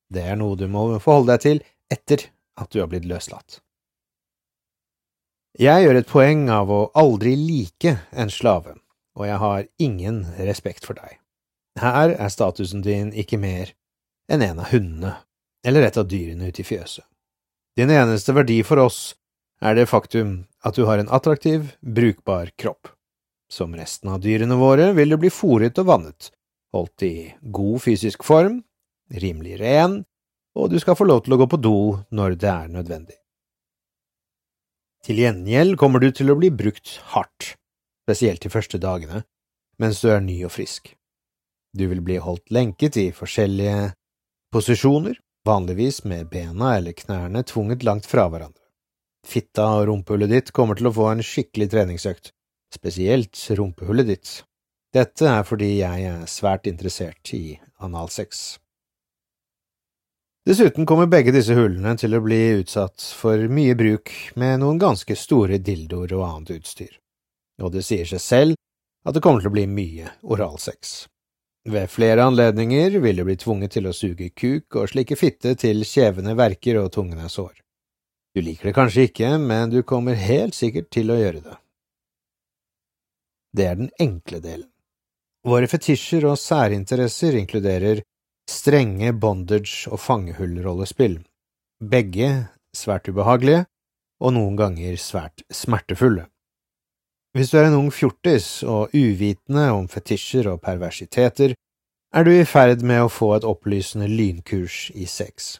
Det 0.09 0.25
er 0.25 0.37
noe 0.37 0.57
du 0.57 0.65
må 0.69 0.85
forholde 0.97 1.35
deg 1.35 1.43
til 1.45 1.61
etter 1.93 2.25
at 2.61 2.69
du 2.73 2.81
har 2.81 2.89
blitt 2.89 3.05
løslatt. 3.09 3.61
Jeg 5.59 5.85
gjør 5.85 6.01
et 6.01 6.09
poeng 6.09 6.45
av 6.53 6.69
å 6.73 6.83
aldri 6.97 7.35
like 7.37 7.95
en 8.13 8.33
slave, 8.33 8.77
og 9.17 9.25
jeg 9.25 9.41
har 9.41 9.65
ingen 9.81 10.21
respekt 10.49 10.85
for 10.85 10.97
deg. 10.97 11.18
Her 11.79 12.15
er 12.15 12.31
statusen 12.33 12.83
din 12.83 13.13
ikke 13.15 13.39
mer 13.39 13.71
enn 14.29 14.43
en 14.45 14.61
av 14.61 14.73
hundene, 14.73 15.13
eller 15.65 15.87
et 15.87 15.97
av 15.97 16.07
dyrene 16.09 16.49
ute 16.49 16.63
i 16.63 16.67
fjøset. 16.67 17.05
Din 17.79 17.91
eneste 17.93 18.35
verdi 18.35 18.59
for 18.67 18.81
oss 18.83 19.13
er 19.63 19.77
det 19.77 19.89
faktum 19.91 20.43
at 20.65 20.75
du 20.75 20.85
har 20.89 20.99
en 20.99 21.11
attraktiv, 21.15 21.75
brukbar 21.79 22.51
kropp. 22.59 22.91
Som 23.49 23.75
resten 23.75 24.11
av 24.11 24.19
dyrene 24.23 24.57
våre 24.59 24.91
vil 24.97 25.15
du 25.15 25.17
bli 25.21 25.31
fòret 25.33 25.79
og 25.81 25.87
vannet, 25.89 26.29
holdt 26.75 27.05
i 27.07 27.13
god 27.41 27.79
fysisk 27.81 28.25
form, 28.27 28.59
rimelig 29.09 29.57
ren, 29.61 30.03
og 30.59 30.69
du 30.73 30.77
skal 30.81 30.97
få 30.99 31.07
lov 31.07 31.23
til 31.25 31.33
å 31.33 31.39
gå 31.41 31.49
på 31.49 31.61
do 31.63 31.79
når 32.11 32.37
det 32.43 32.51
er 32.51 32.69
nødvendig. 32.75 33.17
Til 35.07 35.23
gjengjeld 35.23 35.77
kommer 35.79 36.03
du 36.03 36.11
til 36.11 36.29
å 36.29 36.37
bli 36.37 36.51
brukt 36.51 36.97
hardt, 37.15 37.53
spesielt 38.03 38.43
de 38.43 38.51
første 38.51 38.81
dagene, 38.81 39.23
mens 39.79 40.03
du 40.03 40.09
er 40.11 40.19
ny 40.21 40.41
og 40.43 40.51
frisk. 40.53 40.91
Du 41.77 41.85
vil 41.87 42.01
bli 42.01 42.17
holdt 42.17 42.49
lenket 42.51 42.97
i 42.97 43.09
forskjellige 43.13 43.91
posisjoner, 44.53 45.19
vanligvis 45.45 46.03
med 46.03 46.29
bena 46.29 46.75
eller 46.77 46.97
knærne 46.97 47.43
tvunget 47.43 47.83
langt 47.83 48.09
fra 48.09 48.25
hverandre. 48.29 48.63
Fitta 49.27 49.67
og 49.77 49.87
rumpehullet 49.89 50.31
ditt 50.31 50.51
kommer 50.55 50.79
til 50.79 50.89
å 50.89 50.95
få 50.95 51.11
en 51.11 51.25
skikkelig 51.25 51.69
treningsøkt, 51.73 52.31
spesielt 52.73 53.37
rumpehullet 53.59 54.09
ditt. 54.09 54.31
Dette 54.95 55.27
er 55.29 55.45
fordi 55.45 55.75
jeg 55.83 56.07
er 56.09 56.25
svært 56.25 56.65
interessert 56.69 57.33
i 57.37 57.59
analsex. 57.85 58.57
Dessuten 60.49 60.87
kommer 60.89 61.05
begge 61.05 61.33
disse 61.35 61.53
hullene 61.53 61.93
til 61.99 62.15
å 62.17 62.23
bli 62.25 62.39
utsatt 62.63 63.03
for 63.13 63.43
mye 63.53 63.75
bruk 63.77 64.09
med 64.39 64.63
noen 64.63 64.79
ganske 64.81 65.13
store 65.19 65.59
dildoer 65.61 66.15
og 66.17 66.25
annet 66.25 66.55
utstyr, 66.55 66.95
og 67.61 67.75
det 67.75 67.83
sier 67.85 68.09
seg 68.09 68.23
selv 68.23 68.57
at 69.05 69.13
det 69.13 69.21
kommer 69.21 69.43
til 69.43 69.51
å 69.51 69.57
bli 69.59 69.67
mye 69.69 70.09
oralsex. 70.25 71.03
Ved 71.69 71.89
flere 71.91 72.23
anledninger 72.25 72.95
vil 73.03 73.19
du 73.19 73.25
bli 73.27 73.35
tvunget 73.37 73.75
til 73.75 73.85
å 73.85 73.93
suge 73.93 74.31
kuk 74.33 74.73
og 74.79 74.89
slike 74.89 75.13
fitte 75.19 75.51
til 75.59 75.83
kjevene 75.85 76.33
verker 76.37 76.79
og 76.81 76.87
tungene 76.95 77.29
sår. 77.29 77.59
Du 78.33 78.41
liker 78.41 78.69
det 78.69 78.73
kanskje 78.77 79.05
ikke, 79.09 79.35
men 79.37 79.69
du 79.69 79.83
kommer 79.85 80.17
helt 80.17 80.57
sikkert 80.57 80.89
til 80.93 81.11
å 81.13 81.17
gjøre 81.19 81.43
det. 81.45 81.57
Det 83.53 83.67
er 83.67 83.77
den 83.77 83.91
enkle 84.01 84.39
delen. 84.41 84.69
Våre 85.45 85.69
fetisjer 85.69 86.25
og 86.29 86.39
særinteresser 86.41 87.37
inkluderer 87.37 88.01
strenge 88.49 89.13
bondage- 89.13 89.91
og 89.93 90.01
fangehullrollespill, 90.01 91.19
begge 91.79 92.31
svært 92.75 93.09
ubehagelige 93.13 93.67
og 94.19 94.33
noen 94.33 94.57
ganger 94.57 94.97
svært 94.97 95.45
smertefulle. 95.53 96.25
Hvis 97.37 97.51
du 97.51 97.59
er 97.59 97.67
en 97.67 97.77
ung 97.77 97.89
fjortis 97.93 98.63
og 98.65 98.95
uvitende 98.95 99.67
om 99.75 99.85
fetisjer 99.91 100.49
og 100.49 100.63
perversiteter, 100.65 101.53
er 102.09 102.25
du 102.25 102.31
i 102.33 102.45
ferd 102.49 102.81
med 102.81 103.03
å 103.03 103.11
få 103.13 103.35
et 103.35 103.45
opplysende 103.45 104.07
lynkurs 104.09 104.87
i 104.97 105.05
sex. 105.05 105.59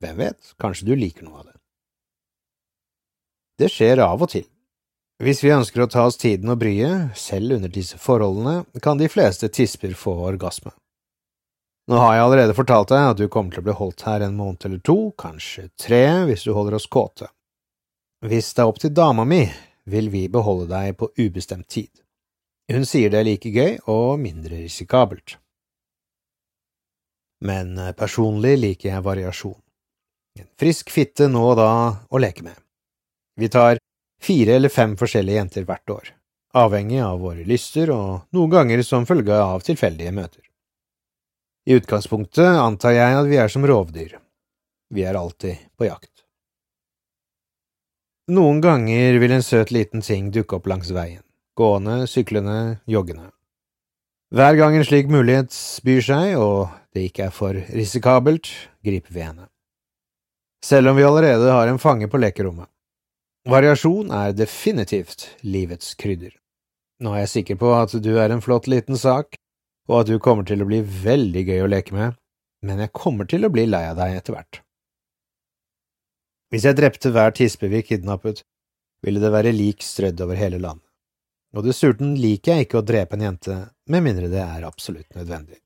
Hvem 0.00 0.16
vet, 0.22 0.54
kanskje 0.60 0.88
du 0.88 0.94
liker 0.96 1.26
noe 1.26 1.42
av 1.42 1.50
det. 1.50 1.58
Det 3.60 3.68
skjer 3.70 4.00
av 4.02 4.24
og 4.24 4.32
til. 4.32 4.46
Hvis 5.22 5.44
vi 5.44 5.52
ønsker 5.54 5.84
å 5.84 5.90
ta 5.92 6.06
oss 6.08 6.16
tiden 6.18 6.50
og 6.50 6.58
bryet, 6.64 7.12
selv 7.20 7.54
under 7.58 7.70
disse 7.70 8.00
forholdene, 8.00 8.64
kan 8.82 8.98
de 8.98 9.06
fleste 9.12 9.48
tisper 9.52 9.92
få 9.94 10.16
orgasme. 10.26 10.72
Nå 11.92 12.00
har 12.00 12.16
jeg 12.16 12.24
allerede 12.24 12.56
fortalt 12.56 12.88
deg 12.90 13.10
at 13.12 13.20
du 13.20 13.28
kommer 13.28 13.52
til 13.52 13.60
å 13.60 13.68
bli 13.68 13.76
holdt 13.76 14.06
her 14.08 14.24
en 14.24 14.36
måned 14.40 14.64
eller 14.64 14.80
to, 14.80 15.12
kanskje 15.20 15.68
tre, 15.76 16.24
hvis 16.24 16.48
du 16.48 16.54
holder 16.56 16.78
oss 16.80 16.88
kåte. 16.88 17.28
Hvis 18.24 18.54
det 18.56 18.64
er 18.64 18.72
opp 18.72 18.80
til 18.80 18.94
dama 18.96 19.28
mi, 19.28 19.44
vil 19.90 20.10
vi 20.10 20.28
beholde 20.28 20.68
deg 20.70 20.96
på 20.98 21.10
ubestemt 21.18 21.68
tid. 21.68 21.90
Hun 22.72 22.86
sier 22.88 23.12
det 23.12 23.20
er 23.20 23.28
like 23.28 23.50
gøy 23.52 23.76
og 23.92 24.18
mindre 24.20 24.62
risikabelt. 24.62 25.36
Men 27.44 27.76
eh, 27.78 27.92
personlig 27.92 28.56
liker 28.60 28.94
jeg 28.94 29.04
variasjon. 29.04 29.60
En 30.40 30.48
frisk 30.58 30.90
fitte 30.90 31.28
nå 31.30 31.42
og 31.52 31.58
da 31.60 31.70
å 32.08 32.20
leke 32.20 32.46
med. 32.46 32.56
Vi 33.38 33.50
tar 33.52 33.78
fire 34.22 34.56
eller 34.56 34.72
fem 34.72 34.96
forskjellige 34.96 35.36
jenter 35.36 35.66
hvert 35.68 35.92
år, 35.92 36.08
avhengig 36.56 37.02
av 37.04 37.20
våre 37.20 37.44
lyster 37.46 37.92
og 37.92 38.24
noen 38.34 38.50
ganger 38.54 38.82
som 38.86 39.06
følge 39.06 39.36
av 39.36 39.66
tilfeldige 39.66 40.14
møter. 40.14 40.42
I 41.68 41.78
utgangspunktet 41.78 42.60
antar 42.60 42.96
jeg 42.96 43.20
at 43.20 43.28
vi 43.28 43.38
er 43.40 43.52
som 43.52 43.64
rovdyr. 43.66 44.18
Vi 44.94 45.04
er 45.04 45.16
alltid 45.18 45.68
på 45.76 45.88
jakt. 45.88 46.13
Noen 48.32 48.62
ganger 48.64 49.18
vil 49.20 49.32
en 49.36 49.42
søt 49.44 49.68
liten 49.68 50.00
ting 50.00 50.30
dukke 50.32 50.56
opp 50.56 50.68
langs 50.70 50.88
veien, 50.96 51.20
gående, 51.60 52.06
syklende, 52.08 52.78
joggende. 52.88 53.26
Hver 54.32 54.56
gang 54.56 54.78
en 54.78 54.86
slik 54.88 55.10
mulighet 55.12 55.52
byr 55.84 56.00
seg, 56.06 56.30
og 56.40 56.72
det 56.96 57.10
ikke 57.10 57.26
er 57.26 57.34
for 57.36 57.52
risikabelt, 57.52 58.48
griper 58.80 59.12
vi 59.12 59.26
henne. 59.26 59.50
Selv 60.64 60.94
om 60.94 60.96
vi 60.96 61.04
allerede 61.04 61.52
har 61.52 61.68
en 61.68 61.82
fange 61.82 62.08
på 62.08 62.22
lekerommet. 62.24 62.70
Variasjon 63.44 64.08
er 64.08 64.32
definitivt 64.32 65.28
livets 65.44 65.92
krydder. 66.00 66.32
Nå 67.04 67.12
er 67.12 67.26
jeg 67.26 67.34
sikker 67.36 67.60
på 67.60 67.76
at 67.76 67.92
du 68.00 68.14
er 68.16 68.32
en 68.32 68.40
flott 68.40 68.72
liten 68.72 68.96
sak, 68.96 69.36
og 69.84 70.00
at 70.00 70.08
du 70.08 70.16
kommer 70.16 70.48
til 70.48 70.64
å 70.64 70.70
bli 70.72 70.80
veldig 70.80 71.44
gøy 71.50 71.66
å 71.66 71.72
leke 71.76 71.92
med, 71.92 72.16
men 72.64 72.80
jeg 72.80 72.96
kommer 72.96 73.28
til 73.28 73.44
å 73.44 73.52
bli 73.52 73.68
lei 73.68 73.84
av 73.92 74.00
deg 74.00 74.16
etter 74.16 74.38
hvert. 74.38 74.63
Hvis 76.54 76.68
jeg 76.68 76.76
drepte 76.78 77.10
hver 77.10 77.32
tispe 77.34 77.66
vi 77.66 77.80
kidnappet, 77.82 78.44
ville 79.02 79.18
det 79.18 79.30
være 79.34 79.50
lik 79.50 79.82
strødd 79.82 80.20
over 80.22 80.38
hele 80.38 80.60
landet, 80.62 80.86
og 81.50 81.66
dessuten 81.66 82.12
liker 82.14 82.54
jeg 82.54 82.68
ikke 82.68 82.78
å 82.78 82.84
drepe 82.86 83.18
en 83.18 83.24
jente 83.26 83.56
med 83.90 84.04
mindre 84.06 84.30
det 84.30 84.38
er 84.38 84.62
absolutt 84.68 85.18
nødvendig. 85.18 85.58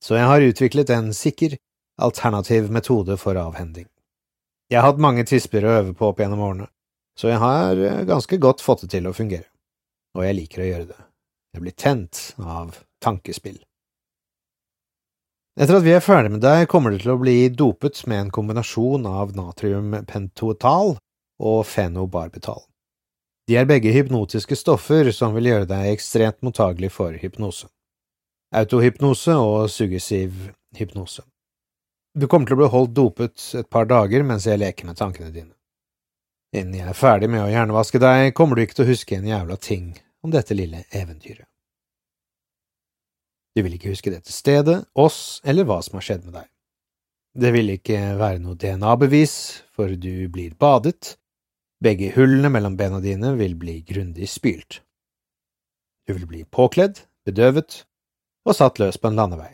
Så 0.00 0.16
jeg 0.16 0.30
har 0.30 0.46
utviklet 0.46 0.94
en 0.96 1.12
sikker, 1.12 1.58
alternativ 2.00 2.72
metode 2.72 3.18
for 3.20 3.36
avhending. 3.36 3.90
Jeg 4.72 4.80
har 4.80 4.88
hatt 4.88 5.04
mange 5.04 5.26
tisper 5.28 5.68
å 5.68 5.76
øve 5.82 5.92
på 5.92 6.08
opp 6.08 6.24
gjennom 6.24 6.46
årene, 6.48 6.70
så 7.12 7.28
jeg 7.34 7.42
har 7.44 7.76
eh, 7.76 8.02
ganske 8.08 8.40
godt 8.40 8.64
fått 8.64 8.86
det 8.86 8.94
til 8.96 9.12
å 9.12 9.16
fungere, 9.16 9.50
og 10.16 10.24
jeg 10.24 10.40
liker 10.40 10.64
å 10.64 10.70
gjøre 10.70 10.90
det. 10.94 11.00
Jeg 11.52 11.66
blir 11.66 11.76
tent 11.76 12.24
av 12.40 12.80
tankespill. 13.04 13.60
Etter 15.56 15.78
at 15.78 15.86
vi 15.86 15.94
er 15.96 16.02
ferdig 16.04 16.34
med 16.34 16.42
deg, 16.44 16.66
kommer 16.68 16.92
du 16.92 16.98
til 17.00 17.14
å 17.14 17.20
bli 17.20 17.48
dopet 17.48 18.02
med 18.10 18.26
en 18.26 18.32
kombinasjon 18.34 19.06
av 19.08 19.30
natriumpentotal 19.38 20.98
og 21.40 21.60
fenobarbital. 21.64 22.60
De 23.48 23.56
er 23.56 23.64
begge 23.64 23.94
hypnotiske 23.94 24.58
stoffer 24.58 25.08
som 25.16 25.32
vil 25.32 25.48
gjøre 25.48 25.70
deg 25.70 25.94
ekstremt 25.94 26.42
mottagelig 26.44 26.90
for 26.92 27.16
hypnose. 27.16 27.70
Autohypnose 28.52 29.38
og 29.40 29.70
suggesiv 29.72 30.50
hypnose. 30.76 31.24
Du 32.12 32.28
kommer 32.28 32.48
til 32.48 32.58
å 32.58 32.60
bli 32.60 32.70
holdt 32.76 32.96
dopet 33.00 33.50
et 33.56 33.72
par 33.72 33.88
dager 33.88 34.28
mens 34.28 34.44
jeg 34.44 34.60
leker 34.60 34.90
med 34.90 35.00
tankene 35.00 35.32
dine. 35.32 35.54
Innen 36.52 36.76
jeg 36.82 36.92
er 36.92 37.00
ferdig 37.00 37.32
med 37.32 37.46
å 37.46 37.50
hjernevaske 37.52 38.00
deg, 38.02 38.34
kommer 38.36 38.56
du 38.56 38.66
ikke 38.66 38.82
til 38.82 38.90
å 38.90 38.92
huske 38.92 39.16
en 39.16 39.32
jævla 39.32 39.56
ting 39.56 39.94
om 40.20 40.36
dette 40.36 40.52
lille 40.52 40.84
eventyret. 40.92 41.48
Du 43.56 43.62
vil 43.64 43.78
ikke 43.78 43.94
huske 43.94 44.12
dette 44.12 44.34
stedet, 44.34 44.82
oss 44.92 45.40
eller 45.40 45.64
hva 45.64 45.80
som 45.80 45.96
har 45.96 46.04
skjedd 46.04 46.26
med 46.26 46.36
deg. 46.36 46.48
Det 47.36 47.52
vil 47.52 47.72
ikke 47.72 48.00
være 48.20 48.40
noe 48.40 48.56
DNA-bevis, 48.60 49.36
for 49.72 49.92
du 49.96 50.28
blir 50.32 50.52
badet, 50.60 51.16
begge 51.80 52.12
hullene 52.14 52.48
mellom 52.52 52.76
bena 52.76 53.00
dine 53.04 53.34
vil 53.36 53.56
bli 53.56 53.80
grundig 53.84 54.28
spylt. 54.32 54.80
Du 56.08 56.14
vil 56.14 56.28
bli 56.28 56.44
påkledd, 56.44 57.02
bedøvet 57.28 57.82
og 58.46 58.56
satt 58.56 58.78
løs 58.80 58.96
på 59.00 59.10
en 59.10 59.18
landevei, 59.18 59.50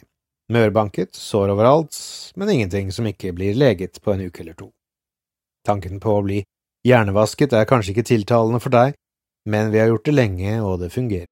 mørbanket, 0.53 1.17
sår 1.17 1.55
overalt, 1.55 1.97
men 2.37 2.53
ingenting 2.53 2.93
som 2.95 3.07
ikke 3.09 3.33
blir 3.35 3.57
leget 3.59 4.03
på 4.03 4.13
en 4.13 4.27
uke 4.27 4.43
eller 4.45 4.59
to. 4.59 4.69
Tanken 5.67 6.03
på 6.03 6.19
å 6.19 6.25
bli 6.27 6.43
Hjernevasket 6.83 7.53
er 7.55 7.69
kanskje 7.71 7.95
ikke 7.95 8.09
tiltalende 8.11 8.59
for 8.59 8.75
deg, 8.75 8.97
men 9.47 9.71
vi 9.71 9.79
har 9.79 9.93
gjort 9.93 10.09
det 10.09 10.15
lenge, 10.17 10.55
og 10.67 10.81
det 10.83 10.91
fungerer. 10.91 11.32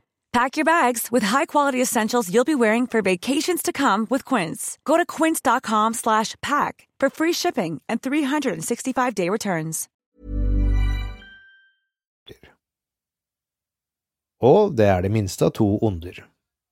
Pack 0.31 0.55
your 0.55 0.63
bags 0.63 1.11
with 1.11 1.23
high-quality 1.23 1.81
essentials 1.81 2.33
you'll 2.33 2.45
be 2.45 2.55
wearing 2.55 2.87
for 2.87 3.01
vacations 3.01 3.61
to 3.61 3.73
come 3.73 4.07
with 4.09 4.23
Quince. 4.23 4.77
Go 4.85 4.95
to 4.95 5.05
quince.com 5.05 5.93
slash 5.93 6.35
pack 6.41 6.87
for 7.01 7.09
free 7.09 7.33
shipping 7.33 7.81
and 7.89 8.01
365-day 8.01 9.29
returns. 9.29 9.89
Og 14.41 14.75
det 14.75 14.87
er 14.87 15.01
det 15.01 15.11
minste 15.11 15.45
av 15.45 15.51
to 15.53 15.65
onder. 15.85 16.15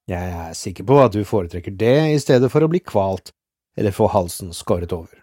Jeg 0.08 0.30
er 0.34 0.54
sikker 0.58 0.84
på 0.84 0.96
at 0.98 1.12
du 1.12 1.20
foretrekker 1.24 1.76
det 1.78 2.14
i 2.14 2.18
stedet 2.18 2.48
for 2.50 2.64
å 2.64 2.68
bli 2.72 2.80
kvalt 2.80 3.30
eller 3.78 3.94
få 3.94 4.08
halsen 4.10 4.50
skåret 4.56 4.90
over. 4.96 5.20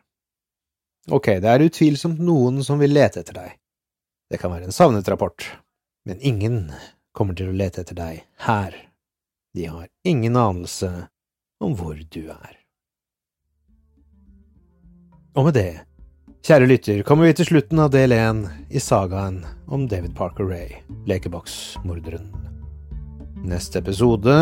Ok, 1.11 1.33
det 1.41 1.49
er 1.49 1.65
utvilsomt 1.65 2.21
noen 2.23 2.61
som 2.63 2.79
vil 2.79 2.93
lete 2.93 3.25
etter 3.25 3.35
deg. 3.35 3.57
Det 4.29 4.39
kan 4.39 4.53
være 4.53 4.69
en 4.69 4.77
savnet 4.77 5.09
rapport, 5.09 5.43
men 6.07 6.21
ingen 6.21 6.69
kommer 7.17 7.37
til 7.37 7.49
å 7.49 7.57
lete 7.57 7.81
etter 7.81 7.97
deg 7.97 8.21
her. 8.45 8.75
De 9.57 9.65
har 9.65 9.89
ingen 10.05 10.37
anelse 10.37 10.91
om 11.63 11.73
hvor 11.77 11.97
du 11.97 12.27
er. 12.29 12.57
Og 15.37 15.47
med 15.47 15.57
det, 15.57 15.71
kjære 16.45 16.69
lytter, 16.69 17.01
kommer 17.05 17.29
vi 17.29 17.37
til 17.37 17.49
slutten 17.51 17.81
av 17.81 17.91
del 17.93 18.13
én 18.13 18.43
i 18.69 18.81
sagaen 18.81 19.43
om 19.65 19.87
David 19.89 20.13
Parker 20.17 20.45
Ray, 20.49 20.79
lekeboksmorderen. 21.09 22.29
Neste 23.47 23.81
episode 23.81 24.37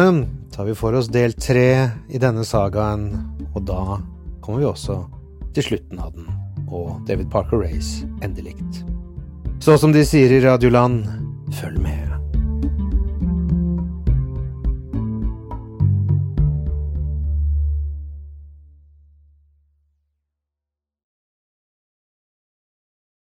tar 0.55 0.67
vi 0.67 0.75
for 0.75 0.95
oss 0.95 1.11
del 1.11 1.35
tre 1.35 1.67
i 2.07 2.19
denne 2.19 2.45
sagaen, 2.47 3.09
og 3.53 3.67
da 3.67 3.99
kommer 4.43 4.63
vi 4.63 4.71
også 4.71 5.01
til 5.55 5.69
slutten 5.69 5.99
av 5.99 6.15
den, 6.15 6.27
og 6.67 7.03
David 7.07 7.31
Parker 7.31 7.63
Rays 7.63 8.01
endelikt. 8.23 8.83
Så 9.63 9.77
som 9.79 9.95
de 9.95 10.03
sier 10.07 10.31
i 10.31 10.43
Radioland, 10.43 11.05
følg 11.59 11.79
med. 11.83 12.04